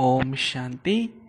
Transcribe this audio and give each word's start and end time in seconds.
ஓம் 0.00 0.34
சாந்தி. 0.34 1.22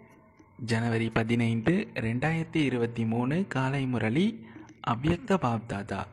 ஜனவரி 0.65 1.09
பதினைந்து 1.09 1.87
ரெண்டாயிரத்தி 1.93 2.55
இருபத்தி 2.55 3.05
மூணு 3.05 3.45
காலை 3.47 3.85
முரளி 3.85 4.47
அவ்யக்த 4.87 5.37
பாப்தாதா. 5.45 6.03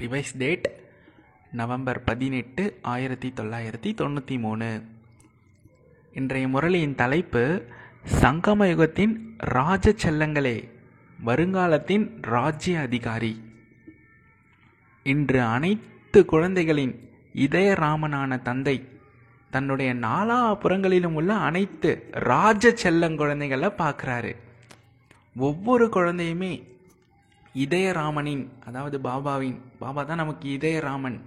ரிவைஸ் 0.00 0.36
டேட் 0.38 0.70
நவம்பர் 1.52 2.04
பதினெட்டு 2.04 2.78
ஆயிரத்தி 2.82 3.32
தொள்ளாயிரத்தி 3.36 3.94
தொண்ணூற்றி 4.00 4.38
மூணு. 4.38 4.82
இன்றைய 6.12 6.48
முரளியின் 6.48 6.94
தலைப்பு 6.94 7.64
சங்கம 8.20 8.68
யுகத்தின் 8.72 9.16
ராஜ 9.36 9.94
செல்லங்களே 10.04 10.68
வருங்காலத்தின் 11.24 12.22
ராஜ்ய 12.22 12.80
அதிகாரி. 12.80 13.40
இன்று 15.02 15.42
அனைத்து 15.42 16.24
குழந்தைகளின் 16.24 17.08
இதய 17.32 17.72
ராமனான 17.72 18.42
தந்தை 18.42 18.88
தன்னுடைய 19.50 19.94
நாலா 19.94 20.38
புறங்களிலும் 20.54 21.14
உள்ள 21.14 21.34
அனைத்து 21.34 21.90
ராஜ 22.12 22.72
செல்லம் 22.82 23.16
குழந்தைகளை 23.16 23.68
பார்க்குறாரு 23.78 24.32
ஒவ்வொரு 25.36 25.86
குழந்தையுமே 25.86 26.52
இதயராமனின் 27.54 28.44
அதாவது 28.64 29.00
பாபாவின் 29.00 29.58
பாபா 29.78 30.02
தான் 30.04 30.16
நமக்கு 30.16 30.58
இதயராமன். 30.58 31.18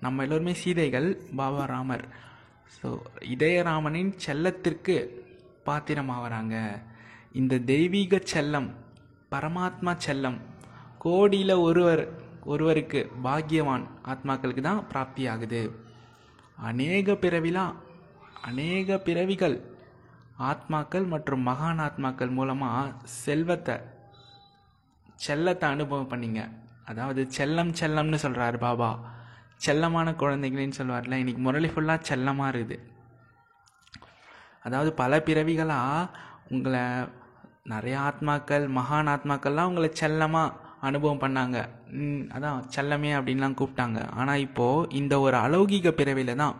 நம்ம 0.00 0.22
எல்லோருமே 0.22 0.52
சீதைகள் 0.52 1.08
பாபா 1.36 1.64
ராமர். 1.64 2.04
ஸோ 2.74 2.88
இதயராமனின் 3.20 4.12
செல்லத்திற்கு 4.26 4.96
பாத்திரமாகறாங்க 5.66 6.56
இந்த 7.32 7.58
தெய்வீக 7.58 8.20
செல்லம் 8.34 8.68
பரமாத்மா 9.32 9.92
செல்லம் 10.06 10.38
கோடியில் 10.98 11.56
ஒருவர் 11.58 12.02
ஒருவருக்கு 12.44 13.00
பாக்கியவான் 13.24 13.84
ஆத்மாக்களுக்கு 14.02 14.60
தான் 14.60 14.86
பிராப்தி 14.88 15.24
ஆகுது 15.28 15.62
அநேக 16.68 17.14
பிறவிலாம் 17.24 17.74
அநேக 18.48 18.98
பிறவிகள் 19.06 19.56
ஆத்மாக்கள் 20.50 21.06
மற்றும் 21.14 21.46
மகான் 21.48 21.80
ஆத்மாக்கள் 21.86 22.36
மூலமாக 22.38 22.92
செல்வத்தை 23.24 23.76
செல்லத்தை 25.26 25.66
அனுபவம் 25.74 26.10
பண்ணிங்க. 26.12 26.42
அதாவது 26.90 27.22
செல்லம் 27.38 27.72
செல்லம்னு 27.80 28.18
சொல்கிறாரு 28.24 28.58
பாபா. 28.66 28.90
செல்லமான 29.66 30.08
குழந்தைகளின்னு 30.22 30.78
சொல்லுவார்ல 30.78 31.20
இன்னைக்கு 31.22 31.42
முரளி 31.46 31.68
ஃபுல்லாக 31.72 32.08
செல்லமாக 32.10 32.52
இருக்குது. 32.52 32.78
அதாவது 34.66 34.90
பல 35.02 35.18
பிறவிகளாக 35.26 36.10
உங்களை 36.54 36.82
நிறைய 37.72 37.96
ஆத்மாக்கள் 38.08 38.64
மகான் 38.78 39.10
ஆத்மாக்கள்லாம் 39.14 39.70
உங்களை 39.70 39.90
செல்லமாக 40.02 40.56
அனுபவம் 40.88 41.22
பண்ணாங்க. 41.24 41.58
அதான் 42.36 42.60
செல்லமே 42.74 43.10
அப்படின்லாம் 43.18 43.58
கூப்பிட்டாங்க. 43.60 44.00
ஆனால் 44.20 44.44
இப்போது 44.46 44.88
இந்த 45.00 45.14
ஒரு 45.26 45.36
அலௌகிக 45.46 45.90
பிறவியில் 46.00 46.40
தான் 46.42 46.56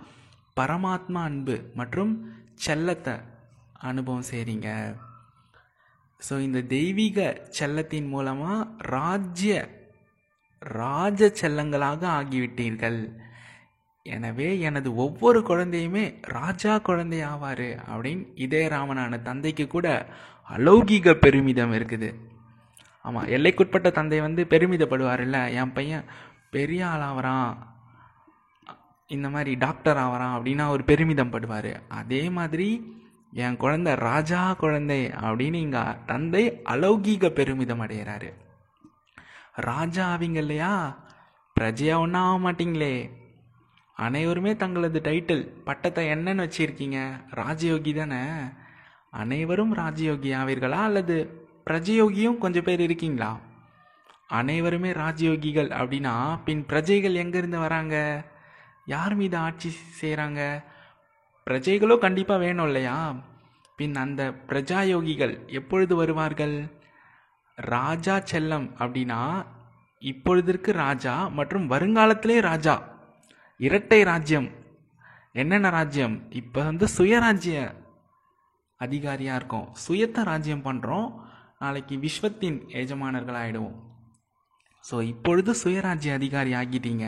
பரமாத்மா 0.60 1.20
அன்பு 1.30 1.56
மற்றும் 1.80 2.12
செல்லத்தை 2.66 3.14
அனுபவம் 3.91 4.28
செய்கிறீங்க 4.32 4.68
ஸோ 6.26 6.34
இந்த 6.46 6.60
தெய்வீக 6.72 7.18
செல்லத்தின் 7.58 8.08
மூலமாக 8.14 8.66
ராஜ்ய 8.96 9.52
ராஜ 10.62 11.20
செல்லங்களாக 11.41 12.02
ஆகிவிட்டீர்கள். 12.18 12.98
எனவே 14.06 14.48
எனது 14.68 14.88
ஒவ்வொரு 15.04 15.41
குழந்தையுமே 15.48 16.04
ராஜா 16.36 16.74
குழந்தை 16.88 17.20
ஆவார் 17.30 17.68
அப்படின்னு 17.92 18.24
இதயராமனான 18.44 19.22
தந்தைக்கு 19.28 19.66
கூட 19.74 19.88
அலௌகிக 20.50 21.14
பெருமிதம் 21.24 21.74
இருக்குது. 21.78 22.10
ஆமாம் 23.04 23.26
எல்லைக்குட்பட்ட 23.26 23.90
தந்தை 23.90 24.20
வந்து 24.20 24.44
பெருமிதப்படுவார்ல 24.44 25.52
என் 25.54 25.72
பையன் 25.72 26.04
பெரிய 26.50 26.86
ஆள் 26.86 27.00
ஆகிறான் 27.00 27.50
இந்த 29.06 29.28
மாதிரி 29.28 29.54
டாக்டர் 29.56 29.96
ஆகிறான் 29.96 30.34
அப்படின்னா 30.38 30.60
அவர் 30.60 30.84
பெருமிதம் 30.84 31.32
படுவார் 31.32 31.82
அதே 31.88 32.30
மாதிரி 32.30 32.68
என் 33.32 33.56
குழந்தை 33.56 33.94
ராஜா 33.94 34.54
குழந்தை 34.54 35.10
அப்படின்னு 35.22 35.54
இங்கே 35.54 35.96
தந்தை 36.06 36.60
அலௌகீக 36.64 37.30
பெருமிதம் 37.30 37.80
அடைகிறாரு 37.80 38.30
ராஜா 39.54 40.16
ஆவீங்க 40.16 40.36
இல்லையா? 40.36 40.98
பிரஜையா 41.56 41.96
ஒன்றும் 41.96 42.22
ஆக 42.22 42.36
மாட்டீங்களே. 42.38 43.10
அனைவருமே 43.96 44.56
தங்களது 44.56 45.00
டைட்டில் 45.00 45.64
பட்டத்தை 45.64 46.06
என்னன்னு 46.08 46.46
வச்சுருக்கீங்க? 46.46 46.98
ராஜயோகி 47.30 47.94
தானே? 47.94 48.22
அனைவரும் 49.10 49.75
ராஜயோகி 49.75 50.30
ஆவீர்களா 50.36 50.80
அல்லது 50.82 51.16
பிரஜயோகியும் 51.66 52.38
கொஞ்சம் 52.38 52.62
பேர் 52.62 52.81
இருக்கீங்களா? 52.81 53.38
அனைவருமே 54.28 54.91
ராஜயோகிகள் 54.93 55.71
அப்படின்னா 55.81 56.38
பின் 56.44 56.66
பிரஜைகள் 56.66 57.15
எங்கேருந்து 57.15 57.59
வராங்க? 57.59 58.25
யார் 58.87 59.15
மீது 59.15 59.37
ஆட்சி 59.37 59.76
செய்கிறாங்க 60.00 60.65
பிரஜைகளோ 61.47 61.99
கண்டிப்பாக 61.99 62.41
வேணும் 62.41 62.66
இல்லையா? 62.66 63.15
பின் 63.76 63.97
அந்த 63.97 64.34
பிரஜாயோகிகள் 64.49 65.47
எப்பொழுது 65.47 65.97
வருவார்கள்? 65.97 66.56
ராஜா 67.56 68.16
செல்லம் 68.16 68.66
அப்படின்னா 68.78 69.47
இப்பொழுதிற்கு 69.99 70.72
ராஜா 70.72 71.28
மற்றும் 71.28 71.70
வருங்காலத்திலே 71.70 72.41
ராஜா. 72.41 72.82
இரட்டை 73.56 74.03
ராஜ்யம். 74.03 74.49
என்னென்ன 75.32 75.70
ராஜ்யம்? 75.70 76.15
இப்போ 76.31 76.62
வந்து 76.62 76.87
சுயராஜ்ய 76.99 77.75
அதிகாரியாக 78.76 79.37
இருக்கும். 79.37 79.69
சுயத்தை 79.88 80.22
ராஜ்யம் 80.25 80.65
பண்ணுறோம் 80.65 81.28
நாளைக்கு 81.60 81.94
விஸ்வத்தின் 82.04 82.59
எஜமானர்களாகிடுவோம் 82.81 83.78
ஸோ 84.84 84.97
இப்பொழுது 85.03 85.50
சுயராஜ்ய 85.62 86.12
அதிகாரி 86.19 86.53
ஆகிட்டீங்க. 86.60 87.06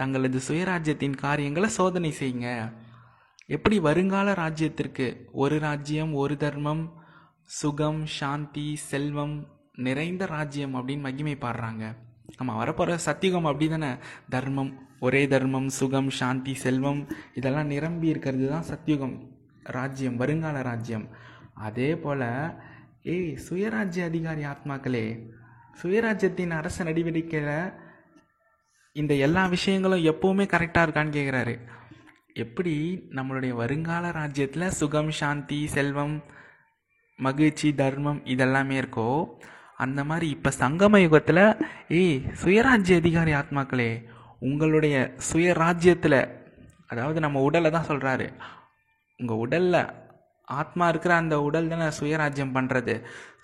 தங்களது 0.00 0.38
சுயராஜ்யத்தின் 0.48 1.14
காரியங்களை 1.22 1.68
சோதனை 1.76 2.10
செய்யுங்க. 2.18 2.48
எப்படி 3.56 3.76
வருங்கால 3.86 4.34
ராஜ்யத்திற்கு 4.42 5.06
ஒரு 5.42 5.58
ராஜ்யம் 5.58 6.12
ஒரு 6.22 6.36
தர்மம் 6.36 6.84
சுகம் 7.60 8.02
சாந்தி 8.18 8.66
செல்வம் 8.90 9.36
நிறைந்த 9.86 10.26
ராஜ்யம் 10.34 10.76
அப்படின்னு 10.78 11.06
மகிமை 11.08 11.36
பாடுறாங்க. 11.44 11.84
நம்ம 12.38 12.50
வரப்போகிற 12.60 12.98
சத்தியுகம் 13.08 13.48
அப்படி 13.50 13.68
தானே 13.68 13.90
தர்மம் 14.34 14.72
ஒரே 15.06 15.22
தர்மம் 15.34 15.68
சுகம் 15.78 16.10
சாந்தி 16.20 16.54
செல்வம் 16.64 17.02
இதெல்லாம் 17.40 17.72
நிரம்பி 17.74 18.08
இருக்கிறது 18.14 18.48
தான் 18.54 18.68
சத்தியுகம் 18.72 19.16
ராஜ்யம் 19.78 20.20
வருங்கால 20.22 20.62
ராஜ்யம். 20.70 21.06
அதே 21.66 21.90
போல் 22.02 22.26
ஏய் 23.04 23.28
சுயராஜ்ய 23.44 24.06
அதிகாரி 24.06 24.42
ஆத்மாக்களே 24.44 25.04
சுயராஜ்யத்தின் 25.78 26.52
அரச 26.52 26.84
நடவடிக்கையில் 26.84 27.52
இந்த 28.96 29.12
எல்லா 29.20 29.42
விஷயங்களும் 29.48 30.06
எப்போவுமே 30.10 30.44
கரெக்டாக 30.46 30.84
இருக்கான்னு 30.84 31.16
கேட்குறாரு 31.16 31.54
எப்படி 32.36 32.74
நம்மளுடைய 33.10 33.52
வருங்கால 33.52 34.10
ராஜ்யத்தில் 34.12 34.74
சுகம் 34.74 35.12
சாந்தி 35.12 35.60
செல்வம் 35.68 36.16
மகிழ்ச்சி 37.18 37.70
தர்மம் 37.74 38.20
இதெல்லாமே 38.26 38.76
இருக்கோ 38.78 39.08
அந்த 39.76 40.00
மாதிரி 40.04 40.26
இப்போ 40.30 40.50
சங்கம 40.58 41.00
யுகத்தில் 41.00 41.44
ஏய் 41.94 42.14
சுயராஜ்ய 42.42 42.96
அதிகாரி 42.96 43.34
ஆத்மாக்களே 43.34 43.90
உங்களுடைய 44.40 44.96
சுயராஜ்யத்தில் 45.28 46.20
அதாவது 46.86 47.18
நம்ம 47.20 47.40
உடலை 47.40 47.70
தான் 47.70 47.88
சொல்கிறாரு 47.88 48.26
உங்கள் 49.20 49.40
உடலில் 49.40 49.80
ஆத்மா 50.60 50.88
இருக்கிற 50.88 51.14
அந்த 51.14 51.40
உடல் 51.40 51.68
தானே 51.68 51.88
சுயராஜ்யம் 52.00 52.54
பண்ணுறது 52.56 52.94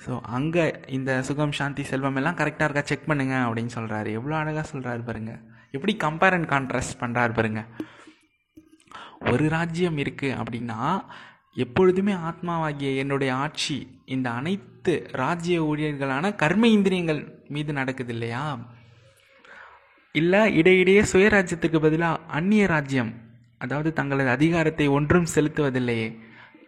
ஸோ 0.04 0.20
அங்கே 0.20 0.81
இந்த 0.87 1.22
சுகம் 1.22 1.53
சாந்தி 1.53 1.82
செல்வம் 1.82 2.16
எல்லாம் 2.16 2.37
கரெக்டாக 2.37 2.66
இருக்கா? 2.69 2.82
செக் 2.82 3.06
பண்ணுங்க 3.06 3.34
அப்படின்னு 3.47 3.75
சொல்கிறாரு 3.75 4.10
எவ்வளோ 4.12 4.37
அழகாக 4.37 4.69
சொல்கிறாரு 4.72 5.03
பாருங்க. 5.04 5.34
எப்படி 5.70 5.97
கம்பேர் 6.04 6.37
அண்ட் 6.37 6.50
கான்ட்ராஸ்ட் 6.50 7.00
பண்ணுறாரு 7.00 7.32
பாருங்க. 7.32 7.62
ஒரு 9.32 9.48
ராஜ்யம் 9.48 9.97
இருக்குது 9.97 10.37
அப்படின்னா 10.41 10.81
எப்பொழுதுமே 11.56 12.12
ஆத்மாவாகிய 12.12 12.97
என்னுடைய 12.97 13.34
ஆட்சி 13.34 14.03
இந்த 14.04 14.31
அனைத்து 14.31 14.94
ராஜ்ய 15.12 15.62
ஊழியர்களான 15.62 16.34
கர்ம 16.34 16.66
இந்திரியங்கள் 16.66 17.42
மீது 17.48 17.72
நடக்குது 17.72 18.12
இல்லையா? 18.12 18.59
இல்லை 20.12 20.56
இடையிடையே 20.56 21.03
சுயராஜ்யத்துக்கு 21.12 21.78
பதிலாக 21.81 22.21
அந்நிய 22.26 22.66
ராஜ்யம் 22.66 23.12
அதாவது 23.59 23.92
தங்களது 23.92 24.28
அதிகாரத்தை 24.28 24.88
ஒன்றும் 24.88 25.32
செலுத்துவதில்லையே. 25.34 26.09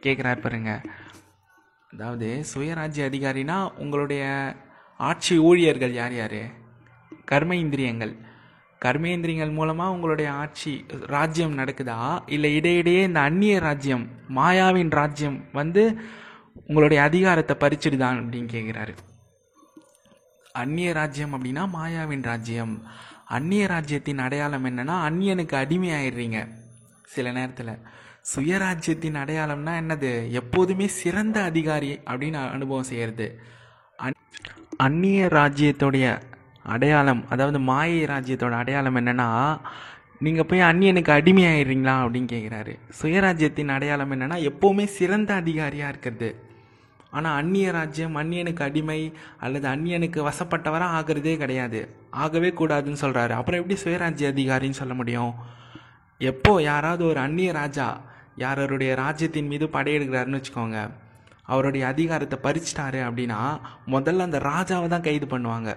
கேட்குறாரு 0.07 0.41
பாருங்க. 0.41 0.81
அதாவது 1.93 2.45
சுயராஜ்ய 2.55 3.11
அதிகாரினா 3.11 3.73
உங்களுடைய 3.77 4.25
ஆட்சி 4.99 5.39
ஊழியர்கள் 5.39 5.93
யார் 5.93 6.15
யார்? 6.15 6.41
கர்ம 7.25 7.57
இந்திரியங்கள் 7.57 8.35
கர்மேந்திரியங்கள் 8.85 9.53
மூலமாக 9.53 9.93
உங்களுடைய 9.93 10.33
ஆட்சி 10.33 10.85
ராஜ்யம் 11.07 11.59
நடக்குதா? 11.59 12.23
இல்லை 12.27 12.55
இடையிடையே 12.55 13.03
இந்த 13.03 13.21
அந்நிய 13.21 13.59
ராஜ்யம் 13.59 14.09
மாயாவின் 14.35 14.91
ராஜ்யம் 14.91 15.45
வந்து 15.53 15.97
உங்களுடைய 16.67 17.03
அதிகாரத்தை 17.03 17.57
பறிச்சிடுதான் 17.57 18.19
அப்படின்னு 18.21 18.49
கேட்குறாரு 18.53 18.95
அந்நிய 20.53 20.93
ராஜ்யம் 20.93 21.33
அப்படின்னா 21.35 21.69
மாயாவின் 21.75 22.23
ராஜ்யம். 22.23 22.83
அந்நிய 23.27 23.67
ராஜ்யத்தின் 23.67 24.19
அடையாளம் 24.19 24.65
என்னன்னா 24.65 24.97
அந்நியனுக்கு 25.09 25.55
அடிமையாயிடுறீங்க. 25.63 26.49
சில 27.05 27.33
நேரத்தில். 27.33 27.79
சுயராஜ்யத்தின் 28.31 29.19
அடையாளம்னா 29.23 29.73
என்னது? 29.83 30.11
எப்போதுமே 30.41 30.87
சிறந்த 31.01 31.37
அதிகாரி 31.43 31.91
அப்படின்னு 32.11 32.39
அனுபவம் 32.57 32.89
செய்கிறது 32.91 33.27
அந்நிய 34.87 35.27
ராஜ்யத்துடைய 35.27 36.07
அடையாளம் 36.75 37.21
அதாவது 37.33 37.59
மாயை 37.69 38.01
ராஜ்யத்தோட 38.05 38.55
அடையாளம் 38.63 38.99
என்னன்னா 39.01 39.29
நீங்கள் 40.25 40.49
போய் 40.51 40.69
அந்நியனுக்கு 40.71 41.13
அடிமையாயிடுறீங்களா 41.19 41.95
அப்படின்னு 42.05 42.29
கேட்குறாரு 42.33 42.73
சுயராஜ்யத்தின் 43.01 43.73
அடையாளம் 43.77 44.13
என்னென்னா 44.15 44.39
எப்போவுமே 44.51 44.85
சிறந்த 44.99 45.31
அதிகாரியாக 45.35 45.93
இருக்கிறது. 45.93 46.31
ஆனால் 47.11 47.37
அந்நிய 47.41 47.69
ராஜ்யம் 47.71 48.17
அந்நியனுக்கு 48.17 48.63
அடிமை 48.63 49.01
அல்லது 49.45 49.67
அந்நியனுக்கு 49.69 50.21
வசப்பட்டவராக 50.29 50.97
ஆகிறதே 50.99 51.35
கிடையாது. 51.43 51.81
ஆகவே 52.23 52.51
கூடாதுன்னு 52.61 53.03
சொல்கிறாரு 53.05 53.35
அப்புறம் 53.39 53.61
எப்படி 53.63 53.79
சுயராஜ்ய 53.85 54.33
அதிகாரின்னு 54.35 54.81
சொல்ல 54.81 54.95
முடியும்? 54.95 55.33
எப்போ 56.21 56.53
யாராவது 56.63 57.03
ஒரு 57.07 57.21
அந்நிய 57.21 57.53
ராஜா 57.53 57.87
யாரோருடைய 58.45 58.93
ராஜ்யத்தின் 59.03 59.51
மீது 59.53 59.67
படையெடுக்கிறாருன்னு 59.77 60.39
வச்சுக்கோங்க. 60.39 60.79
அவருடைய 61.53 61.83
அதிகாரத்தை 61.93 62.37
பறிச்சிட்டாரு 62.47 63.01
அப்படின்னா 63.09 63.41
முதல்ல 63.95 64.27
அந்த 64.29 64.39
ராஜாவை 64.51 64.87
தான் 64.95 65.07
கைது 65.09 65.27
பண்ணுவாங்க. 65.33 65.71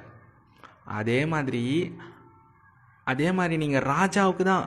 அதே 1.00 1.20
மாதிரி 1.34 1.64
அதே 3.12 3.28
மாதிரி 3.38 3.56
நீங்கள் 3.64 3.86
ராஜாவுக்கு 3.94 4.44
தான் 4.52 4.66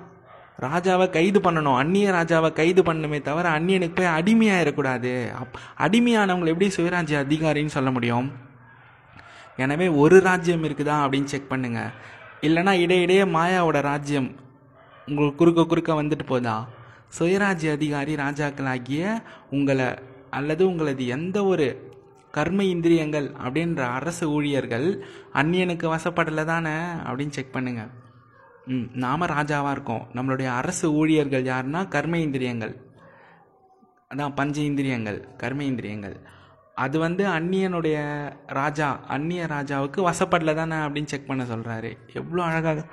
ராஜாவை 0.67 1.07
கைது 1.17 1.39
பண்ணணும். 1.45 1.79
அந்நிய 1.83 2.09
ராஜாவை 2.17 2.51
கைது 2.59 2.83
பண்ணணுமே 2.89 3.19
தவிர 3.29 3.47
அந்நியனுக்கு 3.59 3.97
போய் 3.99 4.15
அடிமையாயிடக்கூடாது 4.19 5.13
அப் 5.41 5.57
அடிமையானவங்களை 5.85 6.53
எப்படி 6.55 6.69
சுயராஜ்ய 6.77 7.23
அதிகாரின்னு 7.25 7.77
சொல்ல 7.77 7.91
முடியும்? 7.97 8.29
எனவே 9.65 9.87
ஒரு 10.03 10.19
ராஜ்யம் 10.29 10.65
இருக்குதா 10.67 10.97
அப்படின்னு 11.05 11.33
செக் 11.33 11.51
பண்ணுங்கள் 11.53 11.91
இல்லைனா 12.49 12.73
இடையிடையே 12.85 13.25
மாயாவோட 13.37 13.81
ராஜ்யம் 13.91 14.29
உங்களுக்கு 15.09 15.41
குறுக்க 15.41 15.65
குறுக்க 15.73 15.93
வந்துட்டு 16.03 16.27
போதா? 16.33 16.55
சுயராஜ்ய 17.19 17.73
அதிகாரி 17.73 18.13
ராஜாக்களாகிய 18.17 19.03
உங்களை 19.51 19.89
அல்லது 20.31 20.63
உங்களது 20.71 21.07
எந்த 21.07 21.39
ஒரு 21.45 21.67
கர்ம 22.31 22.65
இந்திரியங்கள் 22.65 23.27
அப்படின்ற 23.45 23.81
அரசு 23.91 24.27
ஊழியர்கள் 24.31 24.87
அந்நியனுக்கு 25.35 25.87
வசப்படலை 25.95 26.45
தானே 26.45 26.77
அப்படின்னு 27.09 27.37
செக் 27.39 27.55
பண்ணுங்கள் 27.57 27.91
ம் 28.67 28.87
நாம 28.95 29.27
ராஜாவாக 29.27 29.71
இருக்கோம். 29.71 30.05
நம்மளுடைய 30.15 30.49
அரசு 30.61 30.87
ஊழியர்கள் 30.93 31.45
யாருன்னா 31.45 31.81
கர்ம 31.89 32.19
இந்திரியங்கள். 32.19 32.75
அதான் 34.11 34.35
பஞ்ச 34.35 34.57
இந்திரியங்கள் 34.61 35.19
கர்ம 35.37 35.65
இந்திரியங்கள். 35.65 36.17
அது 36.75 36.97
வந்து 36.99 37.25
அந்நியனுடைய 37.27 37.97
ராஜா 38.47 38.89
அந்நிய 39.07 39.43
ராஜாவுக்கு 39.47 40.01
வசப்படல 40.09 40.55
தானே 40.55 40.77
அப்படின்னு 40.77 41.13
செக் 41.13 41.31
பண்ண 41.31 41.43
சொல்கிறாரு 41.45 41.91
எவ்வளோ 42.13 42.43
அழகாக 42.43 42.85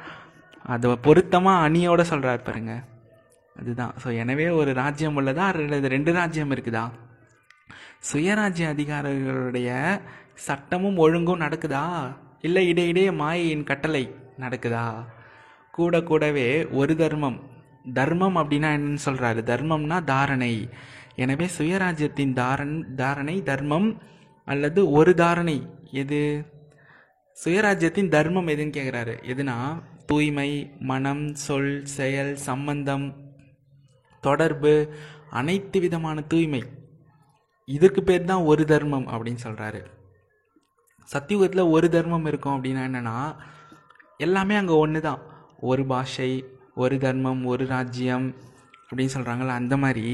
அதை 0.66 0.90
பொருத்தமாக 1.08 1.66
அணியோட 1.68 2.02
சொல்கிறார் 2.02 2.48
பாருங்கள் 2.48 2.82
அதுதான். 3.60 3.94
ஸோ 4.04 4.16
எனவே 4.16 4.50
ஒரு 4.50 4.74
ராஜ்யம் 4.74 5.18
உள்ளதா? 5.20 5.46
அல்லது 5.54 5.88
ரெண்டு 5.88 6.14
ராஜ்யம் 6.14 6.52
இருக்குதா? 6.52 6.92
சுயராஜ்ய 8.14 8.68
அதிகாரிகளுடைய 8.76 10.00
சட்டமும் 10.34 10.98
ஒழுங்கும் 10.98 11.40
நடக்குதா? 11.40 11.86
இல்லை 12.42 12.68
இடையிடையே 12.68 13.12
மாயையின் 13.12 13.64
கட்டளை 13.64 14.16
நடக்குதா? 14.40 15.06
கூட 15.72 16.02
கூடவே 16.02 16.68
ஒரு 16.68 16.96
தர்மம். 16.96 17.40
தர்மம் 17.94 18.36
அப்படின்னா 18.36 18.70
என்னன்னு 18.78 19.06
சொல்கிறாரு 19.06 19.42
தர்மம்னா 19.52 20.04
தாரணை. 20.04 20.70
எனவே 21.16 21.46
சுயராஜ்யத்தின் 21.58 22.34
தாரண் 22.34 22.94
தாரணை 22.96 23.44
தர்மம் 23.44 24.02
அல்லது 24.46 24.92
ஒரு 24.92 25.14
தாரணை. 25.14 25.58
எது? 25.92 26.46
சுயராஜ்யத்தின் 27.46 28.08
தர்மம் 28.08 28.48
எதுன்னு 28.48 28.76
கேட்குறாரு 28.78 29.16
எதுனா? 29.28 29.58
தூய்மை 30.06 30.72
மனம் 30.80 31.36
சொல் 31.36 31.86
செயல் 31.86 32.36
சம்பந்தம் 32.36 33.29
தொடர்பு 34.28 34.74
அனைத்து 35.40 35.80
விதமான 35.80 36.22
தூய்மை. 36.32 36.62
இதுக்கு 37.68 38.02
பேர் 38.04 38.30
தான் 38.32 38.48
ஒரு 38.52 38.64
தர்மம் 38.66 39.08
அப்படின்னு 39.14 39.42
சொல்கிறாரு 39.46 39.82
சத்தியுகத்தில் 41.10 41.72
ஒரு 41.76 41.88
தர்மம் 41.90 42.26
இருக்கும் 42.26 42.56
அப்படின்னா 42.56 42.82
என்னென்னா 42.90 43.18
எல்லாமே 44.26 44.56
அங்கே 44.56 44.76
ஒன்று 44.84 45.00
தான் 45.02 45.22
ஒரு 45.70 45.84
பாஷை 45.92 46.32
ஒரு 46.84 46.96
தர்மம் 47.06 47.42
ஒரு 47.52 47.64
ராஜ்யம் 47.68 48.28
அப்படின்னு 48.90 49.14
சொல்கிறாங்கள 49.16 49.50
அந்த 49.62 49.76
மாதிரி 49.78 50.06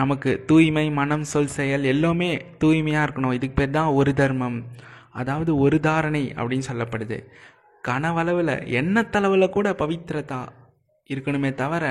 நமக்கு 0.00 0.30
தூய்மை 0.46 0.86
மனம் 0.98 1.26
சொல் 1.32 1.54
செயல் 1.58 1.84
எல்லாமே 1.92 2.30
தூய்மையாக 2.62 3.04
இருக்கணும். 3.06 3.36
இதுக்கு 3.38 3.56
பேர் 3.60 3.76
தான் 3.78 3.94
ஒரு 3.98 4.12
தர்மம். 4.14 4.58
அதாவது 5.20 5.52
ஒரு 5.64 5.78
தாரணை 5.80 6.24
அப்படின்னு 6.38 6.68
சொல்லப்படுது. 6.70 7.18
கனவளவில் 7.88 8.54
எண்ணத்தளவில் 8.80 9.54
கூட 9.56 9.70
பவித்திரதா 9.82 10.42
இருக்கணுமே 11.14 11.50
தவிர 11.62 11.84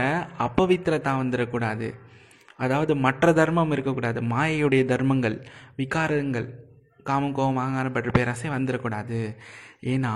அப்பவித்திரதா 0.45 1.11
வந்துடக்கூடாது 1.21 1.89
அதாவது 2.55 2.93
மற்ற 2.95 3.33
தர்மம் 3.33 3.71
இருக்கக்கூடாது. 3.71 4.19
மாயையுடைய 4.33 4.83
தர்மங்கள் 4.85 5.37
விகாரங்கள் 5.77 6.47
காமம் 7.03 7.35
கோபம் 7.37 7.61
ஆங்காரம் 7.63 7.95
பற்று 7.95 8.11
பேராசை 8.11 8.49
வந்துடக்கூடாது 8.49 9.19
ஏன்னா 9.93 10.13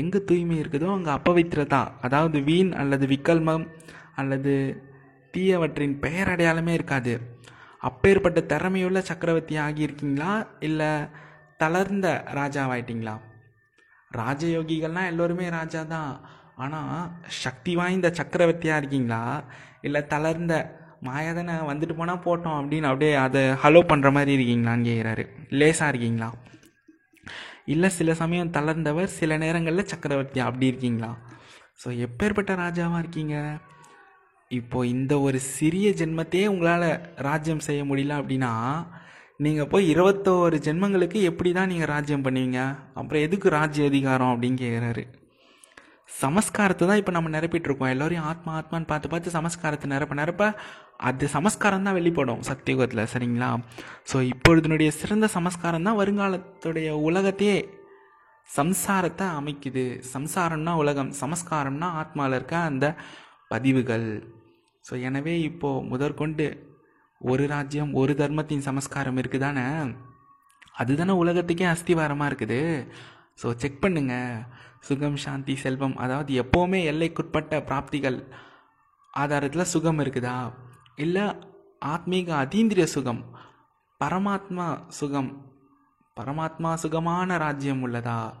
எங்கே 0.00 0.18
தூய்மை 0.24 0.56
இருக்குதோ 0.60 0.88
அங்கே 0.96 1.10
அப்பவித்திரதா 1.10 1.80
அதாவது 2.00 2.38
வீண் 2.40 2.70
அல்லது 2.72 3.06
விக்கல்மம் 3.06 3.64
அல்லது 4.14 4.54
தீயவற்றின் 5.34 5.96
பெயர் 5.98 6.28
அடையாளமே 6.28 6.72
இருக்காது. 6.72 7.14
அப்பேற்பட்ட 7.82 8.40
திறமையுள்ள 8.52 8.98
சக்கரவர்த்தி 9.08 9.56
ஆகியிருக்கீங்களா? 9.58 10.30
இல்லை 10.60 10.90
தளர்ந்த 11.56 12.06
ராஜாவாயிட்டீங்களா? 12.34 13.14
ராஜயோகிகள்லாம் 14.10 15.10
எல்லோருமே 15.12 15.46
ராஜா 15.48 15.82
தான் 15.94 16.12
ஆனால் 16.64 17.00
சக்தி 17.42 17.72
வாய்ந்த 17.80 18.08
சக்கரவர்த்தியாக 18.18 18.80
இருக்கீங்களா? 18.80 19.22
இல்லை 19.86 20.00
தளர்ந்த 20.12 20.54
மாயாதனை 21.08 21.54
வந்துட்டு 21.70 21.94
போனால் 21.98 22.24
போட்டோம் 22.24 22.58
அப்படின்னு 22.60 22.88
அப்படியே 22.90 23.12
அதை 23.24 23.42
ஹலோ 23.62 23.80
பண்ணுற 23.90 24.08
மாதிரி 24.16 24.32
இருக்கீங்களான்னு 24.38 24.88
கேட்குறாரு 24.90 25.24
லேசாக 25.60 25.90
இருக்கீங்களா? 25.92 26.28
இல்லை 27.74 27.88
சில 27.98 28.10
சமயம் 28.20 28.54
தளர்ந்தவர் 28.56 29.10
சில 29.18 29.36
நேரங்களில் 29.44 29.90
சக்கரவர்த்தி 29.92 30.40
அப்படி 30.46 30.66
இருக்கீங்களா? 30.72 31.10
ஸோ 31.82 31.88
எப்பேற்பட்ட 32.06 32.52
ராஜாவாக 32.64 33.02
இருக்கீங்க? 33.04 33.36
இப்போது 34.50 34.90
இந்த 34.94 35.14
ஒரு 35.26 35.38
சிறிய 35.56 35.88
ஜென்மத்தையே 36.00 36.46
உங்களால் 36.52 36.88
ராஜ்யம் 37.28 37.66
செய்ய 37.68 37.80
முடியல 37.84 38.18
அப்படின்னா 38.20 38.52
நீங்கள் 39.44 39.70
போய் 39.72 39.90
இருபத்தோரு 39.94 40.56
ஜென்மங்களுக்கு 40.66 41.18
எப்படி 41.30 41.50
தான் 41.58 41.70
நீங்கள் 41.72 41.90
ராஜ்யம் 41.94 42.24
பண்ணுவீங்க? 42.26 42.60
அப்புறம் 43.00 43.24
எதுக்கு 43.26 43.48
ராஜ்ய 43.58 43.90
அதிகாரம் 43.92 44.32
அப்படின்னு 44.34 44.60
கேட்குறாரு 44.64 45.04
சமஸ்காரத்தை 46.08 46.84
தான் 46.90 47.00
இப்போ 47.00 47.12
நம்ம 47.16 47.30
நிரப்பிட்டு 47.34 47.68
இருக்கோம் 47.68 47.92
எல்லோரையும் 47.94 48.26
ஆத்மா 48.30 48.52
ஆத்மான்னு 48.58 48.88
பார்த்து 48.90 49.10
பார்த்து 49.12 49.34
சமஸ்காரத்தை 49.38 49.88
நிரப்ப 49.92 50.14
நிரப்ப 50.20 50.44
அது 51.08 51.24
சமஸ்காரம் 51.34 51.86
தான் 51.86 51.96
வெளிப்படும் 51.98 52.44
சத்தியுகத்தில். 52.48 53.10
சரிங்களா? 53.12 53.50
ஸோ 54.10 54.16
இப்பொழுதுனுடைய 54.32 54.90
சிறந்த 55.00 55.26
சமஸ்காரம் 55.34 55.86
தான் 55.88 55.98
வருங்காலத்துடைய 56.00 56.88
உலகத்தையே 57.08 57.58
சம்சாரத்தை 58.48 59.26
அமைக்குது. 59.40 59.84
சம்சாரம்னா 60.14 60.74
உலகம் 60.82 61.12
சமஸ்காரம்னா 61.22 61.90
ஆத்மாவில் 62.02 62.36
இருக்க 62.38 62.56
அந்த 62.70 62.86
பதிவுகள். 63.52 64.08
ஸோ 64.84 64.94
எனவே 65.08 65.34
இப்போது 65.50 65.86
முதற்கொண்டு 65.92 66.46
ஒரு 67.20 67.44
ராஜ்யம் 67.54 67.92
ஒரு 68.00 68.12
தர்மத்தின் 68.22 68.66
சமஸ்காரம் 68.68 69.20
இருக்குதானே? 69.22 69.66
அதுதானே 70.82 71.14
உலகத்துக்கே 71.22 71.66
அஸ்திவாரமாக 71.74 72.30
இருக்குது. 72.30 72.60
ஸோ 73.40 73.48
செக் 73.62 73.82
பண்ணுங்கள் 73.84 74.44
சுகம் 74.80 75.16
சாந்தி 75.16 75.56
செல்வம். 75.56 75.96
அதாவது 75.96 76.42
எப்போவுமே 76.42 76.80
எல்லைக்குட்பட்ட 76.92 77.60
பிராப்திகள் 77.60 78.32
ஆதாரத்தில் 79.14 79.70
சுகம் 79.74 79.98
இருக்குதா? 79.98 80.52
இல்லை 80.96 81.22
ஆத்மீக 81.84 82.28
அதீந்திரிய 82.44 82.84
சுகம் 82.84 83.24
பரமாத்மா 84.04 84.88
சுகம் 84.88 85.52
பரமாத்மா 86.20 86.74
சுகமான 86.74 87.36
ராஜ்யம் 87.36 87.86
உள்ளதா? 87.86 88.32